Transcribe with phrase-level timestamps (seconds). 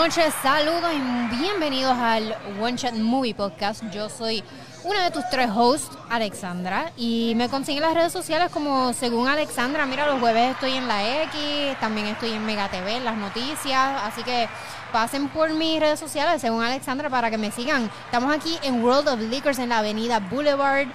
[0.00, 3.84] noches, saludos y bienvenidos al One Shot Movie Podcast.
[3.92, 4.42] Yo soy
[4.82, 9.84] una de tus tres hosts, Alexandra, y me consiguen las redes sociales como según Alexandra.
[9.84, 14.00] Mira, los jueves estoy en la X, también estoy en Mega TV, en las noticias,
[14.02, 14.48] así que
[14.90, 17.90] pasen por mis redes sociales según Alexandra para que me sigan.
[18.06, 20.86] Estamos aquí en World of Liquors en la avenida Boulevard.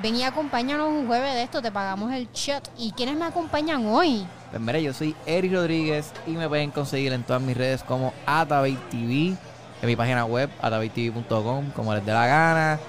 [0.00, 2.70] Ven y acompáñanos un jueves de esto, te pagamos el shot.
[2.78, 4.24] ¿Y quiénes me acompañan hoy?
[4.52, 8.12] Pues mira, yo soy Eric Rodríguez y me pueden conseguir en todas mis redes como
[8.26, 9.34] Atabay TV,
[9.80, 12.80] en mi página web, atabaytv.com, como les dé la gana.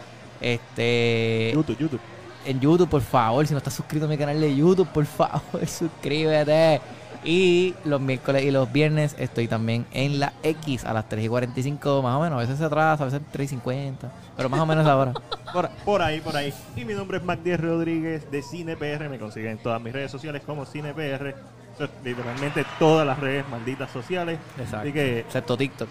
[0.41, 1.51] Este.
[1.53, 2.01] YouTube, YouTube.
[2.45, 5.41] En YouTube, por favor, si no estás suscrito a mi canal de YouTube, por favor,
[5.65, 6.81] suscríbete.
[7.23, 11.29] Y los miércoles y los viernes estoy también en la X a las 3 y
[11.29, 12.35] 45, más o menos.
[12.35, 15.13] A veces se atrasa, a veces 3 y 50, pero más o menos ahora.
[15.53, 16.51] Por, por ahí, por ahí.
[16.75, 19.07] Y mi nombre es Magdiel Rodríguez de CinePR.
[19.07, 21.35] Me consiguen en todas mis redes sociales como CinePR.
[21.75, 24.37] Eso es literalmente todas las redes malditas sociales.
[24.57, 24.77] Exacto.
[24.77, 25.89] Así que, Excepto TikTok.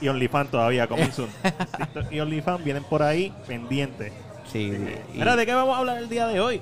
[0.00, 1.28] y OnlyFans todavía, coming soon.
[1.78, 4.12] TikTok y OnlyFans vienen por ahí pendientes.
[4.52, 4.72] Sí.
[5.14, 6.60] y- Mira, ¿de qué vamos a hablar el día de hoy?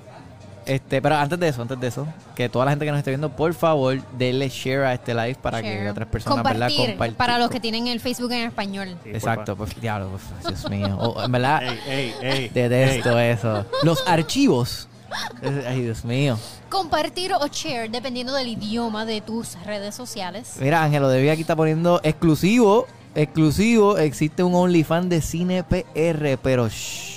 [0.66, 3.11] Este, pero antes de eso, antes de eso, que toda la gente que nos esté
[3.11, 5.91] viendo, por favor, denle share a este live para que Share.
[5.91, 6.68] otras personas, ¿verdad?
[6.68, 7.16] Compartir, Compartir.
[7.18, 8.96] para los que tienen el Facebook en español.
[9.05, 10.96] Sí, Exacto, pues diablo, pues, Dios mío.
[10.98, 12.48] O, en verdad, Ey, ey, ey.
[12.48, 13.30] detesto ey.
[13.33, 13.66] eso.
[13.83, 14.89] Los archivos.
[15.68, 16.38] Ay, Dios mío.
[16.68, 20.56] Compartir o share dependiendo del idioma de tus redes sociales.
[20.60, 23.98] Mira, Ángelo Devi aquí está poniendo exclusivo, exclusivo.
[23.98, 27.12] Existe un OnlyFans de cine PR, pero shh,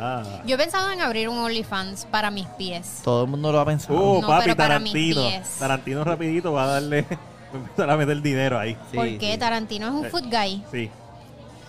[0.00, 0.42] Ah.
[0.46, 3.00] Yo he pensado en abrir un OnlyFans para mis pies.
[3.02, 3.98] todo el mundo lo ha pensado.
[3.98, 5.22] Uh, No, papi, pero para mis Tarantino.
[5.28, 5.48] pies.
[5.58, 7.04] Tarantino rapidito va a darle...
[7.48, 8.76] Va a empezar a meter dinero ahí.
[8.90, 9.32] Sí, ¿Por qué?
[9.32, 9.38] sí.
[9.38, 10.62] Tarantino es un Eh, food guy.
[10.70, 10.90] Sí.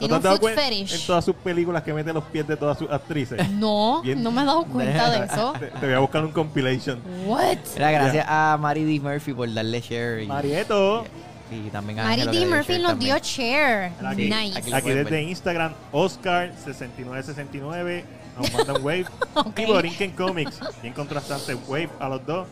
[0.08, 0.94] ¿No un te has dado cuenta fetish.
[0.94, 3.50] En todas sus películas que mete los pies de todas sus actrices.
[3.52, 4.22] No, Bien.
[4.24, 5.54] no me he dado cuenta de eso.
[5.60, 7.00] te, te voy a buscar un compilation.
[7.26, 7.58] What?
[7.76, 9.00] Mira, gracias a Mari D.
[9.00, 10.24] Murphy por darle share.
[10.24, 11.06] Y, Marieto.
[11.52, 12.46] y también a Ángelo D.
[12.46, 13.92] Murphy share nos dio share.
[14.06, 14.58] Aquí, nice.
[14.58, 14.74] aquí.
[14.74, 15.24] Aquí desde ver.
[15.24, 18.04] Instagram, Oscar6969
[18.40, 19.06] nos mandan wave.
[19.36, 19.60] Ok.
[19.60, 22.48] Y Borinquen Comics, bien contrastante wave a los dos.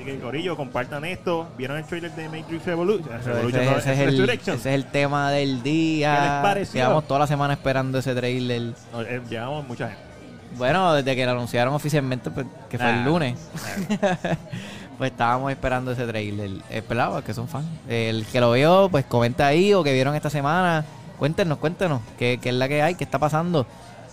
[0.00, 1.46] Así que, Corillo, compartan esto.
[1.58, 3.14] ¿Vieron el trailer de Matrix Revolution?
[3.20, 6.14] Ese, no, ese es el, ese es el tema del día.
[6.14, 6.80] ¿Qué les pareció?
[6.80, 8.72] Llevamos toda la semana esperando ese trailer.
[8.94, 10.02] No, eh, llevamos mucha gente.
[10.56, 13.04] Bueno, desde que lo anunciaron oficialmente, pues, que fue el Nah.
[13.04, 13.38] lunes,
[14.98, 16.50] pues estábamos esperando ese trailer.
[16.70, 17.66] Esperaba que son fans.
[17.86, 20.82] El que lo vio, pues comenta ahí o que vieron esta semana.
[21.18, 23.66] Cuéntenos, cuéntenos qué, qué es la que hay, qué está pasando.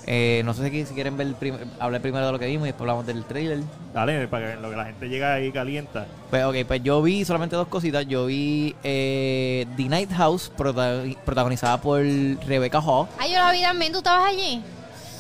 [0.09, 2.69] Eh, no sé si, si quieren ver prim- hablar primero de lo que vimos y
[2.69, 3.59] después hablamos del trailer.
[3.94, 6.06] Dale, para que lo que la gente llega ahí calienta.
[6.29, 8.06] Pues ok, pues yo vi solamente dos cositas.
[8.07, 13.07] Yo vi eh, The Night House, prota- protagonizada por Rebecca Hall.
[13.19, 13.91] Ay, yo la vi también.
[13.91, 14.62] ¿Tú estabas allí?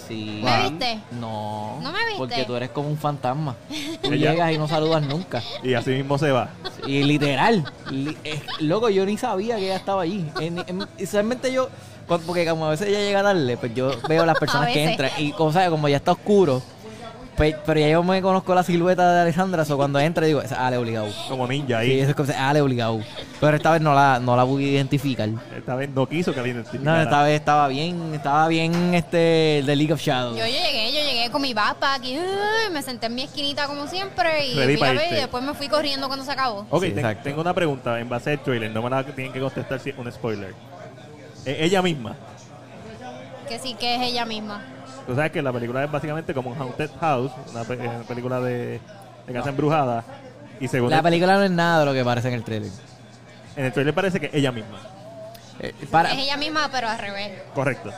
[0.07, 0.39] Sí.
[0.41, 0.99] ¿Me viste?
[1.19, 1.79] No.
[1.83, 2.17] ¿No me viste?
[2.17, 3.57] Porque tú eres como un fantasma.
[4.01, 5.43] Tú llegas y no saludas nunca.
[5.63, 6.47] Y así mismo se va.
[6.85, 7.65] Y literal.
[7.91, 10.25] li- eh, loco, yo ni sabía que ella estaba allí.
[10.39, 10.63] En,
[11.11, 11.67] realmente yo,
[12.07, 15.11] porque como a veces ella llega tarde, pues yo veo las personas A que entran.
[15.17, 16.61] Y como sabes, como ya está oscuro,
[17.35, 20.55] pues, pero ya yo me conozco la silueta de Alessandra, o cuando entra digo, esa
[20.55, 21.07] es Ale obligado.
[21.29, 21.99] Como ninja Sí, ahí.
[21.99, 22.99] eso es como, Ale obligado.
[23.39, 25.29] Pero esta vez no la, no la pude identificar.
[25.55, 27.03] Esta vez no quiso que la No, identificara.
[27.03, 30.35] esta vez estaba bien, estaba bien este, The League of Shadows.
[30.35, 33.85] Yo llegué, yo llegué con mi backpack y ay, me senté en mi esquinita como
[33.85, 36.65] siempre y Ready fui a pa' ver y después me fui corriendo cuando se acabó.
[36.71, 38.71] Ok, Sí, ten- tengo una pregunta en base al trailer.
[38.71, 40.55] No me la tienen que contestar si es un spoiler.
[41.47, 42.15] Eh, ella misma.
[43.47, 44.61] Que sí que es ella misma.
[45.07, 48.41] Tú sabes que la película es básicamente como un Haunted House, una pe- eh, película
[48.41, 48.81] de,
[49.25, 50.03] de casa embrujada.
[50.59, 52.71] Y según La el, película no es nada de lo que parece en el trailer.
[53.55, 54.79] en el trailer parece que ella misma.
[55.61, 57.31] Eh, para, Es ella misma, pero al revés.
[57.55, 57.91] Correcto.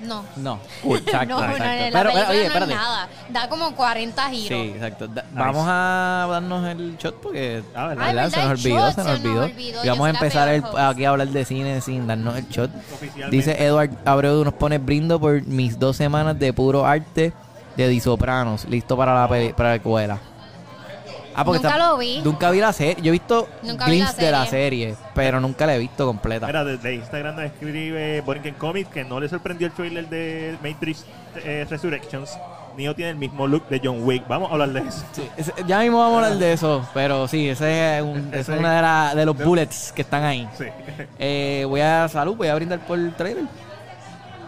[0.06, 0.24] No.
[0.36, 0.58] No,
[0.94, 1.84] exacto, no, no, exacto.
[1.90, 2.72] la Pero, pero, oye, no espérate.
[2.72, 3.08] es nada.
[3.30, 4.48] Da como 40 giros.
[4.48, 5.08] Sí, exacto.
[5.08, 8.04] Da- Vamos a darnos el shot porque Ah, ¿verdad?
[8.06, 8.30] Ay, ¿verdad?
[8.30, 8.30] ¿verdad?
[8.30, 9.44] se nos olvidó, shot se nos se nos olvidó.
[9.44, 9.84] olvidó.
[9.84, 12.70] Y vamos a empezar el- aquí a hablar de cine sin darnos el shot.
[13.30, 17.32] Dice Edward Abreu nos pone brindo por mis dos semanas de puro arte
[17.76, 20.18] de Di Sopranos, listo para la peli- para la escuela.
[21.40, 22.20] Ah, Nunca lo vi.
[22.24, 22.96] Nunca vi la serie.
[23.02, 24.96] Yo he visto Nunca vi la glimpses de la serie.
[25.14, 26.46] pero nunca la he visto completa.
[26.46, 31.04] Mira, desde Instagram nos escribe Borinquen Comics que no le sorprendió el trailer de Matrix
[31.44, 32.36] eh, Resurrections.
[32.76, 34.26] Neo tiene el mismo look de John Wick.
[34.28, 35.02] Vamos a hablar de eso.
[35.12, 38.40] Sí, ese- ya mismo vamos a hablar de eso, pero sí, ese es, un- ese
[38.40, 40.48] Ese- es uno de, la- de los bullets que están ahí.
[40.56, 40.64] Sí.
[41.18, 43.44] Eh, voy a salud, voy a brindar por el trailer.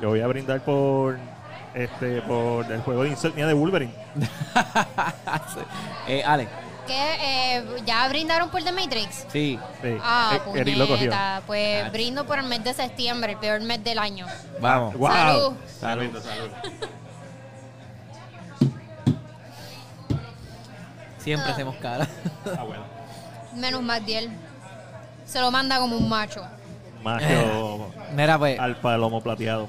[0.01, 1.19] Yo voy a brindar por
[1.75, 3.93] este por el juego de Insomnia de Wolverine.
[5.55, 5.61] Sí.
[6.09, 6.49] eh, Ale,
[6.91, 7.17] ¿Qué?
[7.57, 9.25] Eh, ¿Ya brindaron por The Matrix?
[9.29, 9.59] sí.
[9.81, 9.97] Sí.
[10.03, 10.97] Ah, Eric lo cogió.
[11.11, 11.43] puñeta.
[11.47, 11.91] Pues Ah.
[11.91, 14.27] brindo por el mes de septiembre, el peor mes del año.
[14.61, 14.97] Vamos.
[14.97, 15.09] Wow.
[15.13, 15.53] Salud.
[15.81, 16.51] Salud, salud.
[21.19, 22.09] Siempre hacemos cara.
[22.59, 22.83] Ah, bueno.
[23.55, 24.31] Menos Magdiel.
[25.27, 26.43] se lo manda como un macho.
[27.05, 28.59] Macho Mira, pues.
[28.59, 29.69] alfa, lomo plateado.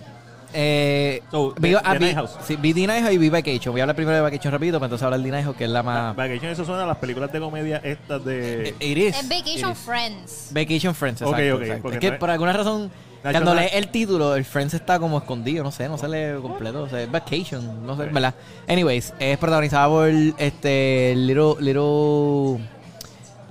[0.53, 2.15] Eh, So, vi, The- The vi-
[2.45, 3.71] sí, vi The Night House y vi Vacation.
[3.73, 5.63] Voy a hablar primero de Vacation rapidito, pero entonces hablar de The Night House, que
[5.65, 6.15] es la más...
[6.15, 8.75] Vacation, eso suena a las películas de comedia estas de...
[8.79, 9.17] It is.
[9.17, 9.83] Es Vacation It is.
[9.83, 10.47] Friends.
[10.51, 11.55] Vacation Friends, exacto.
[11.55, 11.81] ok, exacto.
[11.83, 12.91] porque Es que no por alguna razón,
[13.23, 16.07] Nacho, cuando lees es- el título, el Friends está como escondido, no sé, no se
[16.07, 16.83] lee completo.
[16.83, 18.33] O sea, es Vacation, no sé, ¿verdad?
[18.67, 21.55] Anyways, es protagonizada por este Little.
[21.61, 22.65] Little.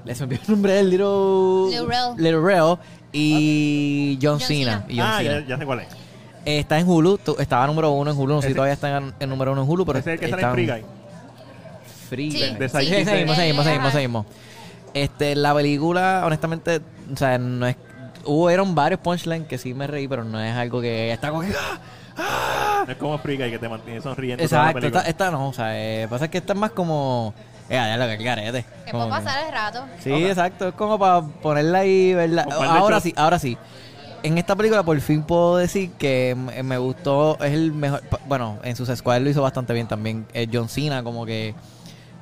[0.04, 1.70] Les me olvidó el nombre del Little.
[1.70, 2.16] Lil Rel.
[2.16, 2.76] Little Rel
[3.12, 4.72] y John, John Cena.
[4.80, 4.84] Cena.
[4.88, 5.40] Y John ah, Cena.
[5.40, 5.86] ya, ya sé cuál es.
[6.46, 8.74] Eh, está en Hulu, tu- estaba número uno en Hulu, no sé si Ese- todavía
[8.74, 10.54] está en, en número uno en Hulu, pero Ese es el que sale está en
[10.54, 10.84] Free Guy.
[12.08, 12.54] Free Sí, Guy.
[12.58, 12.76] de sí.
[12.86, 13.88] Sí, ese mismo, ese mismo, ese mismo, Ajá.
[13.88, 14.26] ese mismo.
[14.94, 16.80] Este, la película, honestamente,
[17.12, 17.76] o sea, no es...
[18.24, 21.48] Hubieron varios punchlines que sí me reí, pero no es algo que está como que...
[21.48, 21.78] ¡ah!
[22.18, 22.84] ¡ah!
[22.86, 25.00] No es como Free Guy que te mantiene sonriendo toda la Exacto, película.
[25.00, 27.32] esta, esta no, o sea, eh, pasa que esta es más como...
[27.68, 28.64] Eh, ya lo que el garete.
[28.84, 29.84] Que Como puede que- pasar el rato.
[30.02, 30.18] Sí, Ok.
[30.22, 32.46] exacto, es como para ponerla ahí, ¿verdad?
[32.46, 33.02] Un par de Ahora shots.
[33.04, 33.56] sí, ahora sí.
[34.22, 38.58] En esta película por fin puedo decir que me me gustó, es el mejor, bueno,
[38.62, 41.54] en sus Squad lo hizo bastante bien también, eh, John Cena, como que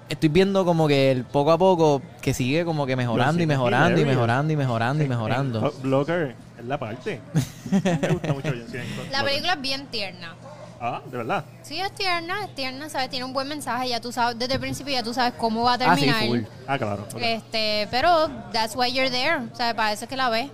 [0.09, 4.01] estoy viendo como que el poco a poco que sigue como que mejorando y mejorando
[4.01, 5.59] y mejorando y mejorando y mejorando.
[5.59, 7.21] en Hurt Locker es la parte.
[7.71, 10.35] me gusta mucho John Cena La película es bien tierna.
[10.81, 11.45] Ah, de verdad.
[11.63, 13.11] Sí, es tierna, es tierna, ¿sabes?
[13.11, 15.73] Tiene un buen mensaje, ya tú sabes, desde el principio ya tú sabes cómo va
[15.73, 16.27] a Ah, sí, terminar.
[16.29, 16.41] full.
[16.69, 17.09] Ah, claro.
[17.21, 20.49] Este, pero that's why you're there, o sea, para eso es que la ves.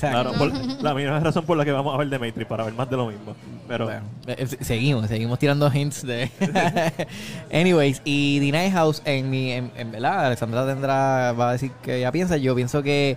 [0.00, 0.38] Claro, Exacto.
[0.38, 2.90] por- la misma razón por la que vamos a ver The Matrix, para ver más
[2.90, 3.34] de lo mismo.
[3.68, 6.30] Pero Bueno, eh, eh, seguimos, seguimos tirando hints de.
[7.52, 9.52] Anyways, y The Night House, en mi.
[9.52, 11.32] En, en verdad, Alexandra tendrá.
[11.32, 12.36] Va a decir que ella piensa.
[12.36, 13.16] Yo pienso que.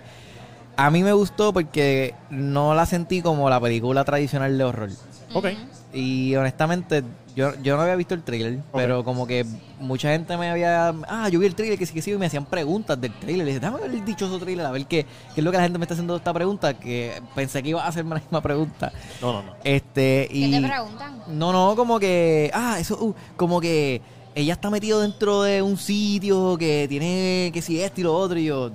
[0.76, 4.90] A mí me gustó porque no la sentí como la película tradicional de horror.
[5.34, 5.46] ok.
[5.92, 7.02] Y honestamente,
[7.34, 9.46] yo, yo no había visto el trailer, pero como que
[9.78, 10.88] mucha gente me había.
[11.08, 13.46] Ah, yo vi el trailer, que sí, que sí, y me hacían preguntas del trailer.
[13.46, 15.62] Y dije, déjame ver el dichoso trailer, a ver qué, qué es lo que la
[15.62, 16.74] gente me está haciendo esta pregunta.
[16.74, 18.92] Que pensé que iba a hacerme la misma pregunta.
[19.20, 19.54] No, no, no.
[19.64, 20.50] Este, y.
[20.50, 21.22] ¿Qué te preguntan?
[21.28, 22.50] No, no, como que.
[22.52, 24.00] Ah, eso, uh, como que
[24.34, 28.38] ella está metida dentro de un sitio que tiene que si esto y lo otro.
[28.38, 28.70] Y yo,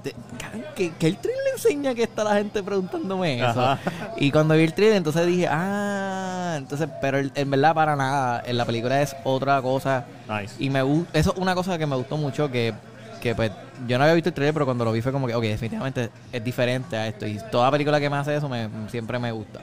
[0.75, 3.61] que, que el trailer le enseña que está la gente preguntándome eso.
[3.61, 3.79] Ajá.
[4.17, 8.43] Y cuando vi el trailer, entonces dije, ah, entonces, pero en verdad para nada.
[8.45, 10.05] En la película es otra cosa.
[10.27, 10.55] Nice.
[10.59, 12.73] Y me gusta, eso es una cosa que me gustó mucho que.
[13.21, 13.51] Que pues
[13.87, 16.11] yo no había visto el trailer, pero cuando lo vi fue como que, ok, definitivamente
[16.31, 17.25] es diferente a esto.
[17.25, 19.61] Y toda película que me hace eso me, siempre me gusta.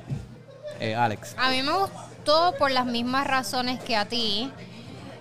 [0.80, 1.36] Eh, Alex.
[1.38, 4.50] A mí me gustó por las mismas razones que a ti.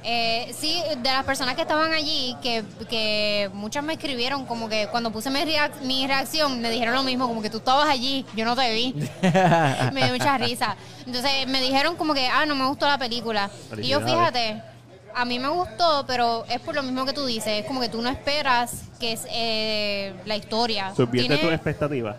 [0.03, 4.87] Eh, sí, de las personas que estaban allí, que, que muchas me escribieron como que
[4.87, 8.25] cuando puse mi, reac- mi reacción, me dijeron lo mismo, como que tú estabas allí,
[8.35, 8.93] yo no te vi.
[9.93, 10.75] me dio mucha risa.
[11.05, 13.49] Entonces me dijeron como que, ah, no me gustó la película.
[13.77, 14.61] Y yo fíjate,
[15.13, 17.89] a mí me gustó, pero es por lo mismo que tú dices, es como que
[17.89, 20.93] tú no esperas que es eh, la historia.
[20.95, 22.15] Subvierte Tiene- tus expectativas.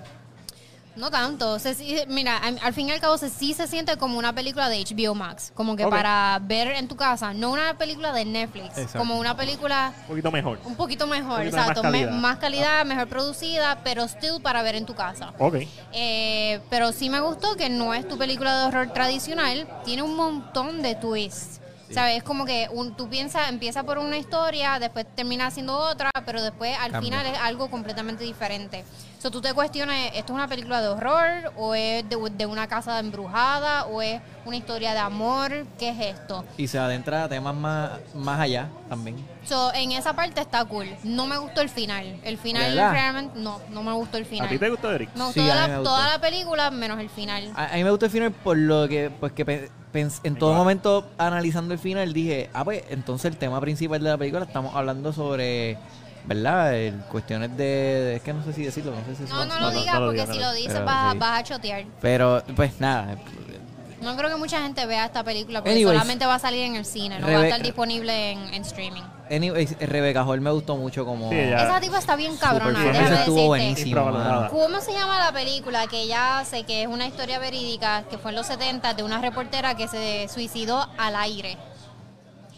[0.97, 1.59] No tanto.
[1.59, 4.83] Se- mira, al, fin y al cabo se, sí se siente como una película de
[4.85, 5.53] HBO Max.
[5.55, 7.33] Como que para ver en tu casa.
[7.35, 8.77] No una película de Netflix.
[8.79, 8.99] Exacto.
[8.99, 10.59] Como una película Un poquito mejor.
[10.65, 11.41] un poquito mejor.
[11.41, 11.91] Un poquito de más exacto.
[11.91, 15.33] Me- más calidad, mejor producida, pero still para ver en tu casa.
[15.39, 15.57] Ok.
[15.93, 19.67] Eh, pero sí me gustó que no es tu película de horror tradicional.
[19.85, 21.61] Tiene un montón de twists.
[21.95, 22.19] ¿Sabes?
[22.19, 26.43] Es como que un- tú piensas, empieza por una historia, después termina haciendo otra, pero
[26.43, 28.85] después al final es algo completamente diferente.
[29.19, 31.53] So, tú te cuestionas, ¿esto es una película de horror?
[31.57, 33.85] ¿O es de, de una casa embrujada?
[33.87, 35.67] ¿O es una historia de amor?
[35.79, 36.45] ¿Qué es esto?
[36.57, 39.17] Y se adentra a temas más, más allá también.
[39.45, 40.87] So, en esa parte está cool.
[41.05, 42.17] No me gustó el final.
[42.25, 42.93] El final ¿Verdad?
[42.93, 44.47] realmente, no, no me gustó el final.
[44.47, 45.11] ¿A ti te gustó, Eric?
[45.15, 45.91] Me gustó Sí, la- me gustó.
[45.91, 47.51] toda la película menos el final.
[47.55, 51.07] A, a mí me gustó el final por lo que, pues que en todo momento
[51.19, 55.13] analizando el final dije, ah, pues entonces el tema principal de la película estamos hablando
[55.13, 55.77] sobre,
[56.25, 56.75] ¿verdad?
[56.75, 59.47] El, cuestiones de, de- es que no sé si decirlo, no sé si No, eso-
[59.55, 60.83] no lo no, digas no lo porque si no lo dices sí.
[60.85, 61.85] vas a chotear.
[62.01, 63.17] Pero, pues nada.
[64.03, 65.95] No creo que mucha gente vea esta película porque Anyways.
[65.97, 69.03] solamente va a salir en el cine, no va a estar disponible en, en streaming.
[69.31, 71.31] Anyways, Rebecca Hall me gustó mucho como...
[71.31, 73.47] Sí, ella- Esa tipa está bien cabrona, déjame estuvo decirte.
[73.47, 73.87] buenísima.
[73.89, 74.35] Infravalorada.
[74.41, 74.51] mano.
[74.51, 78.33] ¿Cómo se llama la película que ella hace, que es una historia verídica, que fue
[78.33, 81.57] en los 70 de una reportera que se suicidó al aire?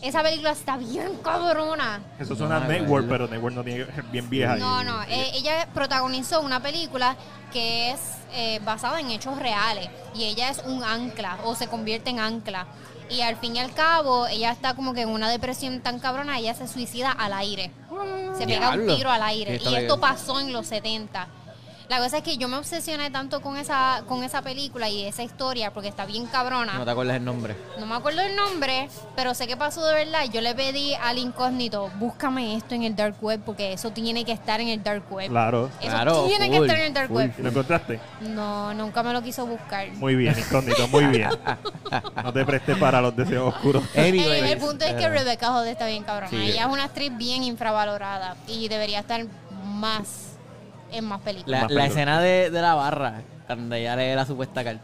[0.05, 2.03] Esa película está bien cabrona.
[2.19, 4.57] Eso suena No, a Network, pero Network no tiene bien vieja.
[4.57, 7.17] No, no, eh, ella protagonizó una película
[7.51, 8.01] que es
[8.35, 12.67] eh, basada en hechos reales y ella es un ancla o se convierte en ancla.
[13.09, 16.39] Y al fin y al cabo, ella está como que en una depresión tan cabrona,
[16.39, 17.71] ella se suicida al aire.
[18.37, 19.53] Se pega un tiro al aire.
[19.53, 20.01] Y esto bien.
[20.01, 21.29] pasó en los 70.
[21.89, 25.23] La cosa es que yo me obsesioné tanto con esa, con esa película y esa
[25.23, 26.75] historia porque está bien cabrona.
[26.79, 27.55] No te acuerdas el nombre.
[27.79, 30.25] No me acuerdo el nombre, pero sé que pasó de verdad.
[30.33, 34.33] Yo le pedí al incógnito, búscame esto en el dark web porque eso tiene que
[34.33, 35.29] estar en el dark web.
[35.29, 35.71] Claro.
[35.81, 37.17] Eso Claro, tiene que estar en el dark full.
[37.19, 37.35] web.
[37.39, 38.01] ¿Y lo encontraste?
[38.23, 39.89] No, nunca me lo quiso buscar.
[39.93, 41.29] Muy bien, incógnito, muy bien.
[42.23, 43.85] No te prestes para los deseos oscuros.
[43.95, 46.31] El, Anyways, el punto es que Rebecca Hall está bien cabrona.
[46.31, 46.37] Sí.
[46.37, 49.25] Ella es una actriz bien infravalorada y debería estar
[49.67, 50.34] más
[50.97, 51.61] en más películas.
[51.61, 51.91] La, Más la películas.
[51.91, 54.83] escena de, de la barra, cuando ella lee la supuesta carta.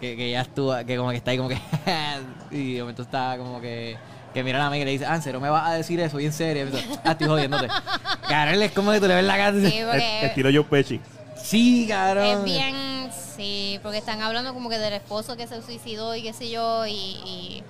[0.00, 1.58] Que, que ella estuvo, que como que está ahí como que...
[2.50, 3.96] y de momento está como que...
[4.32, 5.98] Que mira a la amiga y le dice, ah, ¿en serio me vas a decir
[6.00, 6.20] eso?
[6.20, 6.66] Y en serio.
[6.68, 7.66] Y ah, estoy jodiéndote.
[8.28, 11.00] Cabrón, es como que tú le ves la cara Sí, porque Estilo Joe Pesci.
[11.34, 12.24] sí, cabrón.
[12.26, 16.34] es bien, sí, porque están hablando como que del esposo que se suicidó y qué
[16.34, 17.62] sé yo y, y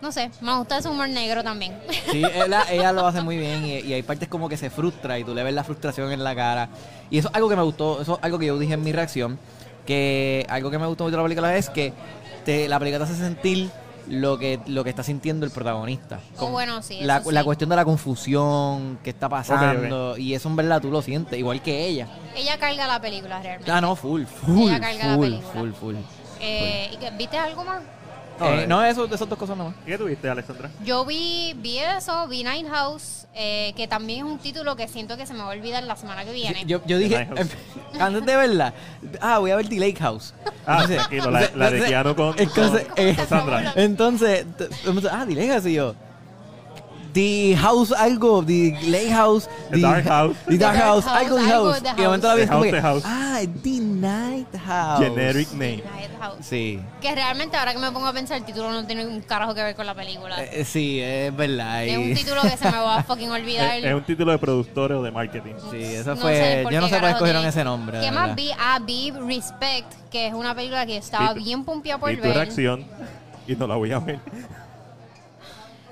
[0.00, 1.76] no sé, me gusta ese humor negro también.
[2.10, 5.18] Sí, ella, ella lo hace muy bien y, y hay partes como que se frustra
[5.18, 6.68] y tú le ves la frustración en la cara.
[7.10, 8.92] Y eso es algo que me gustó, eso es algo que yo dije en mi
[8.92, 9.38] reacción,
[9.86, 11.92] que algo que me gustó mucho de la película es que
[12.44, 13.70] te, la película te hace sentir
[14.08, 16.18] lo que, lo que está sintiendo el protagonista.
[16.38, 20.56] Oh, bueno, sí, La, la cuestión de la confusión que está pasando y eso en
[20.56, 22.08] verdad tú lo sientes, igual que ella.
[22.34, 23.70] Ella carga la película realmente.
[23.70, 25.52] Ah, no, full, full, Ella carga la full, película.
[25.52, 25.94] full, full.
[26.40, 27.82] Eh, ¿y qué- ¿Viste algo más?
[28.40, 28.66] No, Eh, eh.
[28.66, 29.74] no, eso, esas dos cosas nomás.
[29.86, 30.70] ¿Qué tuviste, Alessandra?
[30.84, 35.16] Yo vi, vi eso, vi Night House, eh, que también es un título que siento
[35.18, 36.64] que se me va a olvidar la semana que viene.
[36.66, 37.28] Yo, yo dije,
[38.00, 38.72] antes de verla,
[39.20, 40.32] ah, voy a ver The Lake House.
[40.66, 43.72] Ah, Entonces- tranquilo, la, la de entonces- Keanu con, entonces, con- eh, con Sandra.
[43.76, 44.46] Entonces,
[45.12, 45.94] ah, The Lake House y yo.
[47.12, 50.36] The House algo, The Lake House, The Dark House.
[50.46, 51.80] The Dark The Dark House, House, algo The algo House.
[51.80, 53.02] Y de momento la The como House, que, The House.
[53.06, 55.04] ah, The Night House.
[55.04, 55.82] Generic name.
[55.94, 56.36] Night House.
[56.40, 56.80] Sí.
[57.00, 59.62] Que realmente ahora que me pongo a pensar, el título no tiene un carajo que
[59.62, 60.42] ver con la película.
[60.44, 61.84] Eh, sí, es verdad.
[61.84, 63.78] es un título que se me va a fucking olvidar.
[63.78, 65.54] Es, es un título de productores o de marketing.
[65.70, 66.36] Sí, eso No fue.
[66.36, 68.00] sé yo no sé por qué escogieron ese nombre.
[68.00, 68.50] ¿Qué más vi?
[68.58, 72.16] Ah, vi Respect, que es una película que estaba Vi tu- bien pompeada por Vi
[72.16, 72.34] tu ver.
[72.34, 72.84] reacción
[73.46, 74.18] y no la voy a ver.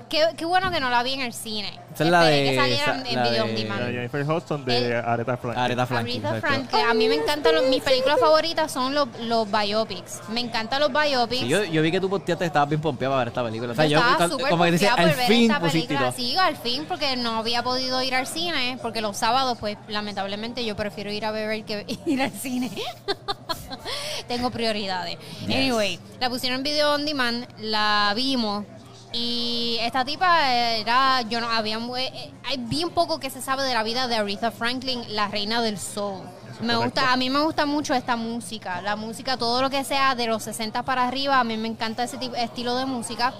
[0.09, 1.69] Qué, qué bueno que no la vi en el cine.
[1.93, 3.81] Esa es la Esperé de- que esa- en la video de- on demand.
[3.91, 5.63] Jennifer Hudson de El- Aretha Franklin.
[5.63, 6.25] Aretha Franklin.
[6.25, 10.21] Aretha a mí me encantan los- mis películas favoritas son los, los biopics.
[10.29, 11.41] Me encantan los biopics.
[11.41, 13.71] Sí, yo, yo vi que tú posteaste estabas bien pompeado para ver esta película.
[13.73, 16.11] O sea, yo yo, estaba súper como que dice, pompeada al fin película.
[16.11, 20.65] Sí, al fin, porque no había podido ir al cine, porque los sábados, pues, lamentablemente
[20.65, 22.71] yo prefiero ir a beber que ir al cine.
[24.27, 25.17] Tengo prioridades.
[25.45, 28.65] Anyway, la pusieron en video on demand, la vimos.
[29.11, 33.73] Y esta tipa era, yo no, había, eh, hay bien poco que se sabe de
[33.73, 36.21] la vida de Aretha Franklin, la reina del soul.
[36.61, 36.83] Me correcto.
[36.83, 40.27] gusta, a mí me gusta mucho esta música, la música, todo lo que sea de
[40.27, 43.33] los 60 para arriba, a mí me encanta ese tipo, estilo de música.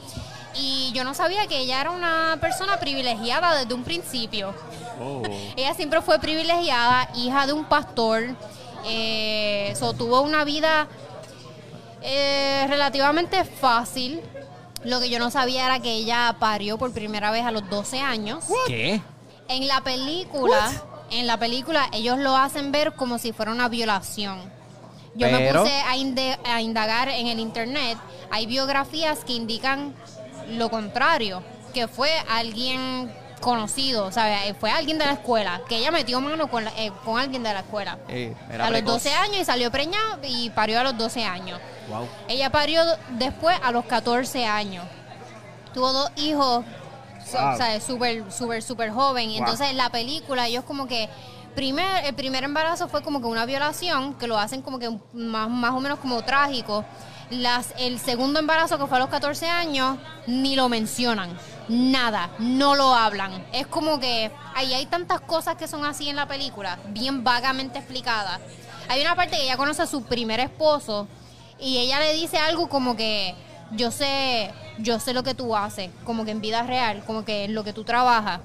[0.56, 4.54] Y yo no sabía que ella era una persona privilegiada desde un principio.
[5.00, 5.22] Oh.
[5.56, 8.36] Ella siempre fue privilegiada, hija de un pastor,
[8.86, 10.88] eh, so, tuvo una vida
[12.02, 14.22] eh, relativamente fácil.
[14.84, 18.00] Lo que yo no sabía era que ella parió por primera vez a los 12
[18.00, 18.46] años.
[18.68, 19.02] ¿Qué?
[19.48, 20.72] En la película,
[21.12, 24.40] en la película ellos lo hacen ver como si fuera una violación.
[25.16, 27.98] Yo me puse a, inde- a indagar en el internet.
[28.32, 29.94] Hay biografías que indican
[30.50, 31.44] lo contrario,
[31.74, 34.56] que fue alguien conocido, ¿sabes?
[34.60, 37.54] Fue alguien de la escuela, que ella metió mano con, la- eh, con alguien de
[37.54, 37.98] la escuela.
[38.08, 38.94] Eh, era a los precoz.
[39.04, 41.60] 12 años y salió preñada y parió a los 12 años.
[41.90, 42.08] Wow.
[42.28, 42.82] Ella parió
[43.12, 44.86] después a los 14 años.
[45.74, 46.66] Tuvo dos hijos,
[47.34, 47.54] Wow.
[47.54, 49.30] o sea, súper, súper, súper joven.
[49.30, 49.40] Y Wow.
[49.50, 51.10] entonces la película, ellos como que,
[51.56, 55.50] primer, el primer embarazo fue como que una violación, que lo hacen como que más,
[55.50, 56.86] más o menos como trágico.
[57.30, 61.30] Las, el segundo embarazo, que fue a los 14 años, ni lo mencionan.
[61.70, 63.46] Nada, no lo hablan.
[63.54, 67.78] Es como que ahí hay tantas cosas que son así en la película, bien vagamente
[67.78, 68.42] explicadas.
[68.88, 71.08] Hay una parte que ella conoce a su primer esposo
[71.60, 73.36] y ella le dice algo como que
[73.72, 77.44] yo sé, yo sé lo que tú haces, como que en vida real, como que
[77.46, 78.42] en lo que tú trabajas.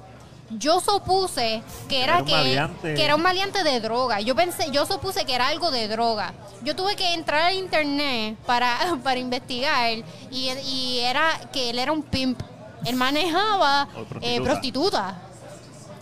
[0.50, 2.52] Yo supuse que era, que,
[2.82, 4.20] era un maleante de droga.
[4.20, 6.34] Yo pensé, yo supuse que era algo de droga.
[6.62, 9.90] Yo tuve que entrar al internet para, para investigar
[10.30, 12.42] y, y era que él era un pimp.
[12.84, 13.88] Él manejaba
[14.20, 15.14] eh, prostitutas.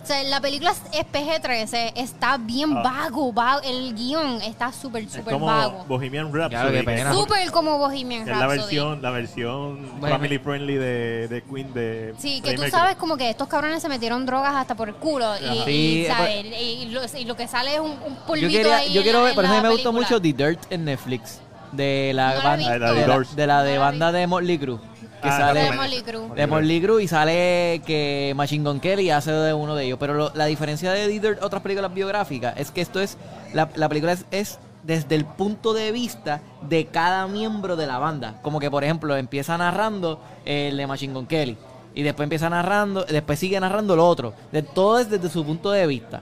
[0.01, 2.81] O sea, la película es- es PG-13, está bien Ah.
[2.83, 5.85] vago, vago, el guion está súper, Es súper como vago.
[5.87, 6.81] Bohemian Rhapsody.
[6.83, 8.57] Claro, es- Súper como Bohemian es la Rhapsody.
[8.57, 10.15] versión, la versión Bueno.
[10.17, 12.71] family friendly de, de Queen de Sí, que tú Mercury.
[12.71, 16.45] sabes como que estos cabrones se metieron drogas hasta por el culo y, Sí, ¿sabes?
[16.47, 16.49] y,
[16.83, 19.03] y lo, y lo que sale es un, un polvito Yo, quería, ahí yo en
[19.03, 21.39] quiero ver, por eso a la mí me gustó mucho The Dirt en Netflix.
[21.71, 24.27] De la, No banda, la de la, de la de No la he banda de
[24.27, 24.79] Motley Crue.
[25.23, 25.71] Que Ah, sale De.
[25.71, 26.33] Molly Crew.
[26.35, 29.97] de Molly Crew y sale que Machine Gun Kelly hace de uno de ellos.
[29.99, 33.17] Pero lo- la diferencia de Dirt, otras películas biográficas, es que esto es,
[33.53, 37.97] la, la película es, es desde el punto de vista de cada miembro de la
[37.99, 38.35] banda.
[38.41, 41.57] Como que, por ejemplo, empieza narrando el de Machine Gun Kelly.
[41.95, 44.33] Y después empieza narrando, después sigue narrando lo otro.
[44.51, 46.21] De, todo es desde su punto de vista.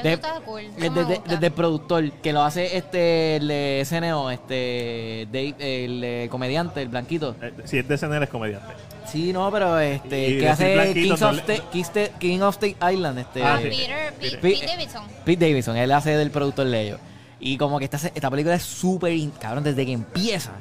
[0.00, 0.60] Eso De- está cool.
[0.62, 1.30] eso desde, me desde- gusta.
[1.34, 5.54] desde el productor, que lo hace este el de SNO, este Dave-
[5.84, 7.36] el, eh, comediante, el blanquito.
[7.40, 8.72] Eh, Si es de SNL es comediante.
[9.06, 12.40] Sí, no, pero este, Y que decir hace blanquito Kings no of le- Sta- King
[12.40, 13.68] of State Island, este Ah, Ah, sí.
[13.68, 14.40] Peter, Pete, Peter.
[14.40, 15.02] Pete Davidson.
[15.24, 17.00] Pete Davidson, él hace del productor de ellos.
[17.40, 20.52] Y como que esta, se- esta película es súper, in- cabrón, desde que empieza.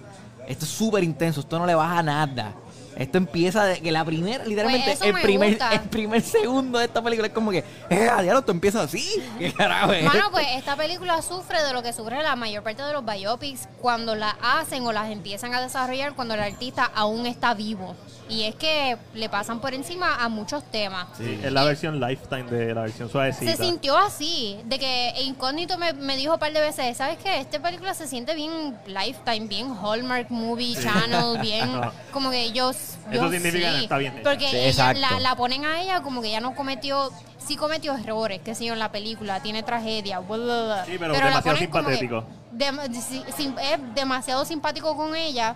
[0.48, 2.54] Esto es súper intenso, esto no le baja nada.
[3.00, 5.72] Esto empieza de que la primera, literalmente, Pues el me primer, gusta.
[5.74, 9.10] el primer segundo de esta película es como que, eh, diablo, esto empieza así.
[9.40, 10.32] ¿Qué carajo es esto?
[10.32, 14.16] pues esta película sufre de lo que sufre la mayor parte de los biopics cuando
[14.16, 17.96] la hacen o las empiezan a desarrollar cuando el artista aún está vivo.
[18.28, 21.08] Y es que le pasan por encima a muchos temas.
[21.18, 23.56] Sí, es la versión Lifetime de la versión suavecita.
[23.56, 27.40] Se sintió así, de que Incógnito me, me dijo un par de veces, ¿sabes qué?
[27.40, 31.72] Esta película se siente bien Lifetime, bien Hallmark Movie Channel, bien
[32.12, 32.72] como que yo,
[33.12, 34.30] yo Eso significa que sí, está bien hecha.
[34.30, 35.00] Porque Sí, ella exacto.
[35.02, 38.68] la, la ponen a ella como que ella no cometió, sí cometió errores, que sí
[38.68, 40.86] en la película, tiene tragedia, bla, bla, bla.
[40.86, 42.26] Sí, pero la demasiado ponen como que simpatético.
[42.54, 45.56] dem- si- sim- es demasiado simpático con ella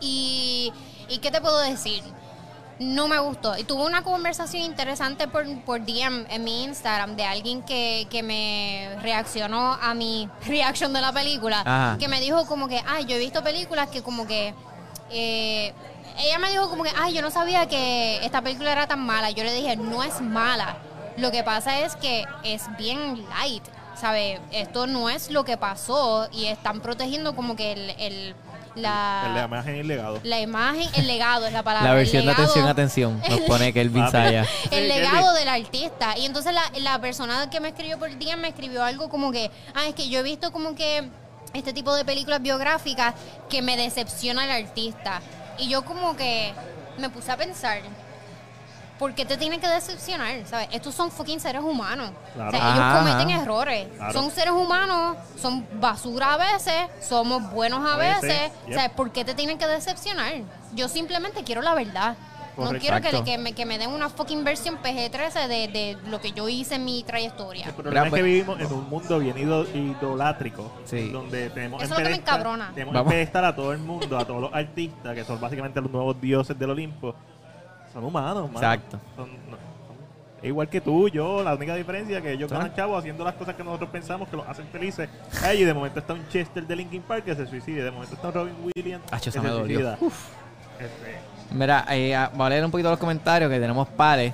[0.00, 0.72] y,
[1.08, 2.02] y ¿qué te puedo decir?
[2.78, 3.58] No me gustó.
[3.58, 8.22] Y tuve una conversación interesante por, por DM en mi Instagram de alguien que, que
[8.22, 11.60] me reaccionó a mi reaction de la película.
[11.60, 11.98] Ajá.
[11.98, 14.54] Que me dijo como que, ay, yo he visto películas que como que...
[15.10, 15.74] eh,
[16.18, 19.30] ella me dijo como que, ay, yo no sabía que esta película era tan mala.
[19.30, 20.76] Yo le dije, no es mala.
[21.16, 23.62] Lo que pasa es que es bien light,
[23.94, 24.40] ¿sabes?
[24.52, 27.90] Esto no es lo que pasó y están protegiendo como que el...
[27.98, 28.34] el
[28.76, 30.20] la, El de imagen y legado.
[30.22, 31.88] la imagen, el legado es la palabra.
[31.88, 34.12] La el versión de atención, atención, nos pone Kelvin Papi.
[34.12, 34.40] Saya.
[34.42, 34.88] El Kelvin.
[34.88, 36.16] legado del artista.
[36.16, 39.50] Y entonces la, la persona que me escribió por día me escribió algo como que,
[39.74, 41.02] ah, es que yo he visto como que
[41.52, 43.14] este tipo de películas biográficas
[43.48, 45.20] que me decepciona el artista.
[45.60, 46.52] Y yo como que
[46.98, 47.80] me puse a pensar,
[48.98, 50.46] ¿por qué te tienen que decepcionar?
[50.46, 50.68] ¿Sabes?
[50.72, 52.10] Estos son fucking seres humanos.
[52.34, 52.48] Claro.
[52.48, 53.42] O sea, ellos cometen ajá.
[53.42, 53.88] errores.
[53.96, 54.12] Claro.
[54.12, 56.74] Son seres humanos, son basura a veces,
[57.06, 58.52] somos buenos a A veces, veces.
[58.66, 58.70] yep.
[58.70, 60.32] O sea, ¿por qué te tienen que decepcionar?
[60.74, 62.16] Yo simplemente quiero la verdad.
[62.56, 66.32] No quiero que, me, que me den una fucking versión PG-13 de, de lo que
[66.32, 67.66] yo hice en mi trayectoria.
[67.66, 70.70] El problema es pues- que vivimos en un mundo bien ido- idolátrico.
[70.84, 71.08] Sí.
[71.10, 72.16] Donde tenemos Eso en es lo que me
[73.10, 76.58] pedestal- a todo el mundo, a todos los artistas, que son básicamente los nuevos dioses
[76.58, 77.14] del Olimpo.
[77.92, 78.58] Son humanos, mano.
[78.58, 78.98] Exacto.
[79.16, 82.56] Son, no, son- es igual que tú, yo, la única diferencia es que ellos Ah.
[82.58, 85.08] ganan chavos haciendo las cosas que nosotros pensamos que los hacen felices.
[85.46, 88.14] Ey, y de momento está un Chester de Linkin Park que se suicida, de momento
[88.14, 89.96] está un Robin Williams Acho, que se me dolió.
[89.96, 89.98] suicida.
[90.80, 91.18] Este,
[91.52, 94.32] Mira, eh, a- voy a leer un poquito los comentarios que tenemos pares.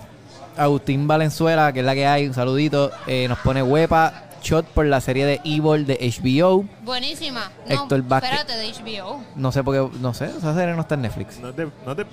[0.57, 4.87] Agustín Valenzuela, que es la que hay, un saludito, eh, nos pone huepa, shot por
[4.87, 6.65] la serie de Evil de HBO.
[6.83, 7.51] Buenísima.
[7.69, 8.31] No, Héctor Vázquez.
[8.33, 9.21] espérate, de HBO.
[9.35, 11.39] No sé por qué, no sé, esa serie no está en Netflix.
[11.41, 12.07] no es de, no es de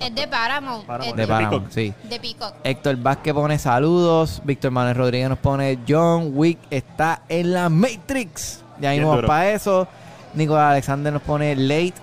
[0.00, 0.84] Es de Paramount.
[0.84, 1.10] Paramount.
[1.10, 1.72] Es De de, Paramount, Peacock.
[1.72, 1.94] sí.
[2.08, 2.54] de Peacock.
[2.64, 4.42] Héctor Vázquez pone saludos.
[4.44, 8.60] Víctor Manuel Rodríguez nos pone John Wick está en la Matrix.
[8.80, 9.86] Ya Bien vamos para eso.
[10.34, 11.94] Nicolás Alexander nos pone late.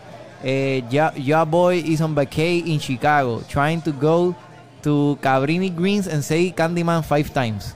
[0.43, 3.41] Eh, ya, ya Boy is on vacay in Chicago.
[3.49, 4.33] Trying to go
[4.83, 7.75] to Cabrini Greens and say Candyman five times.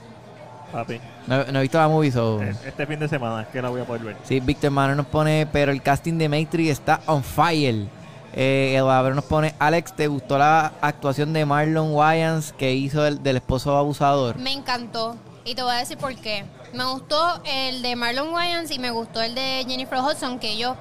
[0.72, 1.00] papi.
[1.26, 2.42] No, no he visto la movie, so...
[2.42, 4.16] Eh, Este fin de semana es que la voy a poder ver.
[4.24, 7.86] Sí, Víctor Manuel nos pone, pero el casting de Matrix está on fire.
[8.34, 13.22] Eh, Eduardo nos pone, Alex, ¿te gustó la actuación de Marlon Wayans que hizo el,
[13.22, 14.36] del esposo abusador?
[14.36, 15.16] Me encantó.
[15.44, 16.44] Y te voy a decir por qué.
[16.74, 20.76] Me gustó el de Marlon Wayans y me gustó el de Jennifer Hudson, que ellos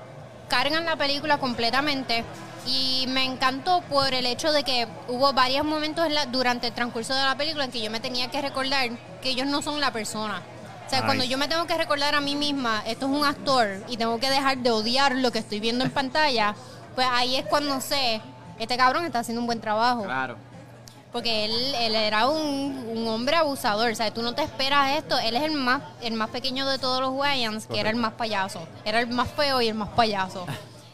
[0.54, 2.24] cargan la película completamente.
[2.68, 6.74] Y me encantó por el hecho de que hubo varios momentos en la- durante el
[6.74, 8.90] transcurso de la película en que yo me tenía que recordar
[9.22, 10.42] que ellos no son la persona.
[10.86, 11.06] O sea, Nice.
[11.08, 14.20] cuando yo me tengo que recordar a mí misma, esto es un actor y tengo
[14.20, 16.56] que dejar de odiar lo que estoy viendo en pantalla,
[16.96, 18.22] pues ahí es cuando sé,
[18.60, 20.04] este cabrón está haciendo un buen trabajo.
[20.04, 20.38] Claro.
[21.14, 25.18] Porque él, él era un, un hombre abusador, o sea, tú no te esperas esto.
[25.20, 28.14] Él es el más, el más pequeño de todos los Wayans, que era el más
[28.14, 28.60] payaso.
[28.84, 30.46] Era el más feo y el más payaso.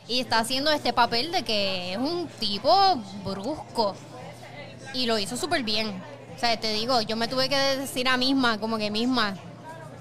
[0.07, 3.95] Y está haciendo este papel de que es un tipo brusco.
[4.93, 6.03] Y lo hizo súper bien.
[6.35, 9.35] O sea, te digo, yo me tuve que decir a misma, como que misma,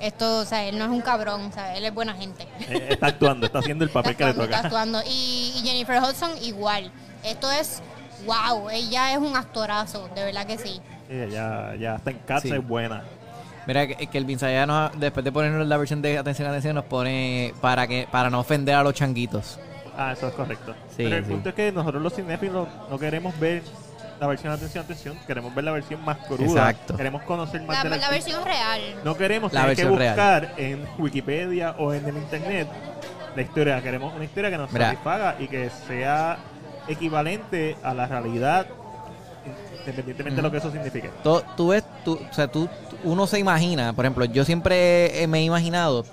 [0.00, 2.46] esto, o sea, él no es un cabrón, o sea, él es buena gente.
[2.68, 4.68] Eh, está actuando, está haciendo el papel Está que le actuando, está toca.
[4.68, 5.02] actuando.
[5.10, 6.90] Y, y Jennifer Hudson igual.
[7.24, 7.82] Esto es,
[8.28, 10.80] wow, ella es un actorazo, de verdad que sí.
[11.08, 12.52] Sí, ya, ya está en casa, Sí.
[12.52, 13.02] es buena.
[13.66, 16.84] Mira, que, que el Vinsaya nos, después de ponernos la versión de atención, atención, nos
[16.84, 19.58] pone para que para no ofender a los changuitos.
[19.96, 20.74] Ah, eso es correcto.
[20.90, 21.30] Sí, Pero el sí.
[21.32, 23.62] punto es que nosotros los cinéfilos no queremos ver
[24.20, 26.44] la versión atención, atención, queremos ver la versión más cruda.
[26.70, 26.96] Exacto.
[26.96, 28.80] Queremos conocer más La, de la la, versión real.
[29.04, 30.14] No queremos La tener que real.
[30.14, 32.68] buscar en Wikipedia o en el internet
[33.36, 33.82] la historia.
[33.82, 34.86] Queremos una historia que nos Mira.
[34.86, 36.38] satisfaga y que sea
[36.88, 38.66] equivalente a la realidad,
[39.80, 41.10] independientemente de lo que eso signifique.
[41.22, 42.68] Tú, tú ves, tú, o sea, tú,
[43.04, 46.04] uno se imagina, por ejemplo, yo siempre me he imaginado,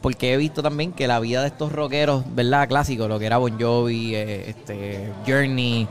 [0.00, 2.68] porque he visto también que la vida de estos rockeros, ¿verdad?
[2.68, 5.86] Clásicos, lo que era Bon Jovi, eh, este, Journey,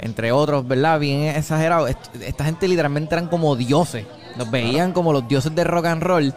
[0.00, 1.00] entre otros, ¿verdad?
[1.00, 1.86] Bien exagerado.
[1.86, 4.04] Est- esta gente literalmente eran como dioses.
[4.36, 6.34] Los veían como los dioses de rock and roll.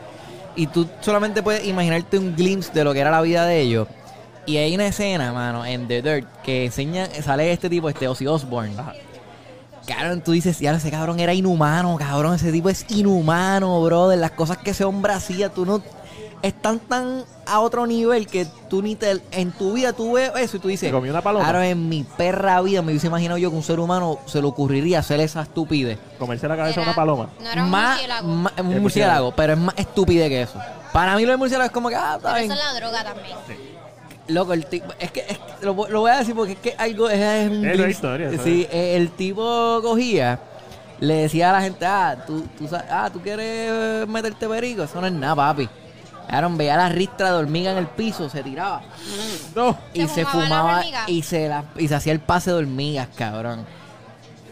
[0.56, 3.88] Y tú solamente puedes imaginarte un glimpse de lo que era la vida de ellos.
[4.48, 8.26] Y hay una escena, mano, en The Dirt, que enseña, sale este tipo, este Ozzy
[8.28, 8.74] Osbourne.
[8.80, 8.94] Ajá.
[9.86, 14.18] Cabrón, tú dices, ya ese cabrón era inhumano, cabrón, ese tipo es inhumano, brother.
[14.18, 15.82] Las cosas que ese hombre hacía, tú no.
[16.42, 19.20] Están tan a otro nivel que tú ni te.
[19.32, 20.92] En tu vida tú ves eso y tú dices.
[20.92, 21.44] Comió una paloma.
[21.46, 24.48] Claro, en mi perra vida me hubiese imaginado yo que un ser humano se le
[24.48, 25.98] ocurriría hacer esa estupidez.
[26.20, 27.30] Comerse la cabeza a una paloma.
[27.42, 28.28] No era un Más- murciélago.
[28.28, 30.60] más- un murciélago, pero es más estúpide que eso.
[30.94, 32.52] Para mí lo de murciélago es como que, ah, está Pero bien.
[32.52, 33.38] eso es la droga también.
[34.28, 36.76] Loco, el tipo, es que, es que lo, lo voy a decir porque es que
[36.78, 38.42] algo es, es un Es la historia, ¿sabes?
[38.44, 40.40] Sí, eh, el tipo cogía,
[41.00, 44.84] le decía a la gente, ah, tú, tú, ah, ¿tú quieres meterte perico?
[44.84, 45.70] Eso no es nada, papi.
[46.30, 48.82] Aaron veía la ristra de hormiga en el piso, se tiraba
[49.56, 49.78] No.
[49.94, 53.66] y ¿Se fumaba y se, la, y se hacía el pase de hormigas, cabrón.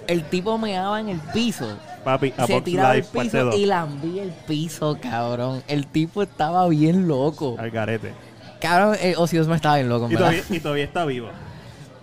[0.07, 1.67] El tipo meaba en el piso.
[2.05, 3.55] Papi, a Se tiraba al parte piso 2.
[3.55, 5.63] y lambía el piso, cabrón.
[5.67, 7.55] El tipo estaba bien loco.
[7.59, 8.13] Al garete.
[8.59, 10.29] Cabrón, el Ozzy Osbourne estaba bien loco, en Y ¿verdad?
[10.31, 11.29] todavía, y todavía está vivo.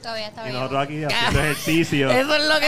[0.02, 0.58] Todavía está Y vivo.
[0.58, 2.10] nosotros aquí haciendo ejercicio.
[2.12, 2.66] Eso es lo que...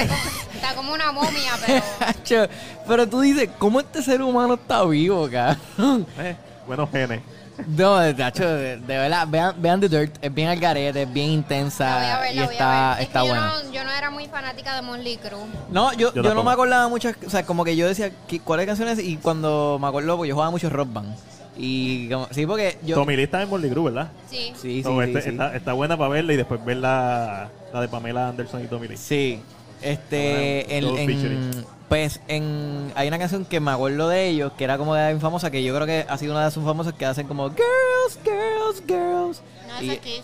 [0.55, 1.83] Está como una momia, pero.
[2.01, 2.47] Hacho,
[2.89, 6.07] Pero tú dices, ¿cómo este ser humano está vivo, cabrón?
[6.19, 7.21] Eh, buenos genes.
[7.69, 11.13] No, de, tacho, de, de verdad, vean, vean The Dirt, es bien al garete, es
[11.13, 13.03] bien La voy a intensa ver, y la voy está, a ver.
[13.03, 13.47] Es está que yo, buena.
[13.63, 15.39] no, yo no era muy fanática de Motley Crue.
[15.71, 16.45] No, yo, Yo yo, no tampoco.
[16.47, 19.87] me acordaba muchas, o sea, como que yo decía ¿qué- cuáles canciones y cuando me
[19.87, 21.15] acuerdo, porque yo jugaba mucho rock band.
[21.57, 22.97] Y como, sí, porque yo...
[22.97, 24.11] Tommy Lee está en Molly Crew, ¿verdad?
[24.29, 24.53] Sí.
[24.61, 25.29] Sí, sí, So, sí, este- sí.
[25.31, 28.89] Está, está buena para verla y después ver la, la de Pamela Anderson y Tommy
[28.89, 28.97] Lee.
[28.97, 29.41] Sí.
[29.81, 34.65] Este, Bueno, en, en- pues en, hay una canción que me acuerdo de ellos, que
[34.65, 36.95] era como de bien famosa, que yo creo que ha sido una de sus famosas
[36.95, 39.43] que hacen como Girls, Girls, Girls.
[39.69, 40.23] No, Y- esa es Kiss.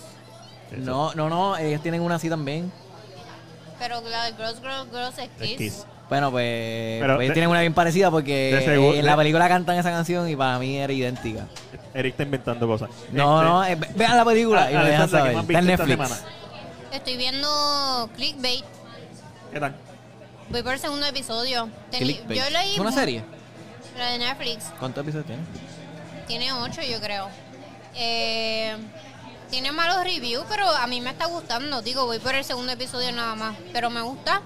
[0.78, 2.72] no, no, no, ellos tienen una así también.
[3.78, 5.86] Pero la de Girls, Girls, Girls es Es Kiss.
[6.10, 9.12] Bueno, pues, Pero pues de- tienen una bien parecida porque de seguro- eh, en la
[9.12, 11.46] de- película cantan esa canción y para mí era idéntica.
[11.94, 12.90] Eric está inventando cosas.
[13.12, 15.40] No, Este, no, eh, ve- vean la película y me dejan Alessandra, ¿qué saber.
[15.50, 16.24] Está en Netflix.
[16.92, 18.64] Estoy viendo Clickbait.
[19.52, 19.74] ¿Qué tal?
[20.50, 21.68] Voy por el segundo episodio.
[21.92, 22.40] Teni- Clickbait.
[22.42, 23.22] Yo leí ¿Es una serie?
[23.96, 24.64] la de Netflix.
[24.80, 25.42] ¿Cuántos episodios tiene?
[26.26, 27.28] Tiene ocho, yo creo.
[27.94, 28.76] Eh,
[29.50, 31.82] tiene malos reviews, pero a mí me está gustando.
[31.82, 33.56] Digo, voy por el segundo episodio nada más.
[33.72, 34.42] Pero me gusta.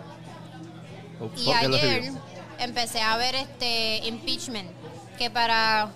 [1.36, 2.12] Y ¿por qué lo ayer
[2.58, 4.70] empecé a ver este impeachment.
[5.18, 5.90] Que para.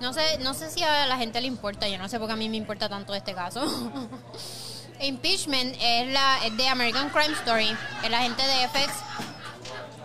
[0.00, 2.34] No sé, no sé si a la gente le importa, yo no sé por qué
[2.34, 3.64] a mí me importa tanto este caso.
[5.00, 8.92] impeachment es la es de American Crime Story, es la gente de FX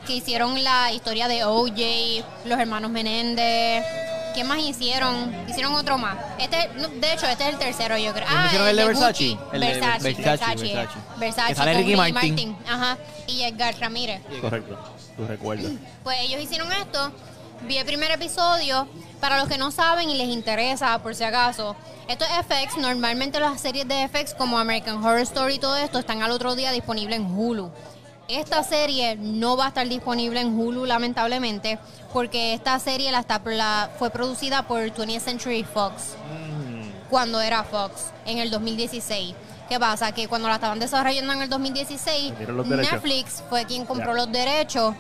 [0.06, 3.86] que hicieron la historia de OJ, los hermanos Menéndez.
[4.34, 5.34] ¿Qué más hicieron?
[5.50, 6.17] Hicieron otro más.
[6.39, 8.28] Este, no, de hecho, este es el tercero, yo creo.
[8.30, 9.08] ¿No hicieron el de Versace?
[9.08, 9.39] Gucci.
[9.54, 11.00] El de Versace, Versace, Versace, Versace.
[11.17, 12.58] Versace Que sale con Ricky Ricky Martin.
[12.67, 12.98] Ajá.
[13.28, 14.22] Y Edgar Ramírez.
[14.39, 14.78] Correcto.
[15.17, 15.72] Tú recuerdas.
[16.04, 17.12] Pues ellos hicieron esto.
[17.67, 18.88] Vi el primer episodio.
[19.20, 21.76] Para los que no saben y les interesa, por si acaso,
[22.08, 22.78] esto es FX.
[22.78, 26.56] Normalmente las series de FX como American Horror Story y todo esto están al otro
[26.56, 27.72] día disponibles en Hulu.
[28.32, 31.80] Esta serie no va a estar disponible en Hulu, lamentablemente,
[32.13, 36.15] porque esta serie la está, la, fue producida por 20th Century Fox
[37.10, 39.36] cuando era Fox en el 2016.
[39.67, 40.13] ¿Qué pasa?
[40.13, 42.94] Que cuando la estaban desarrollando en el 2016, Vendieron los derechos.
[42.94, 44.96] Netflix fue quien compró los derechos.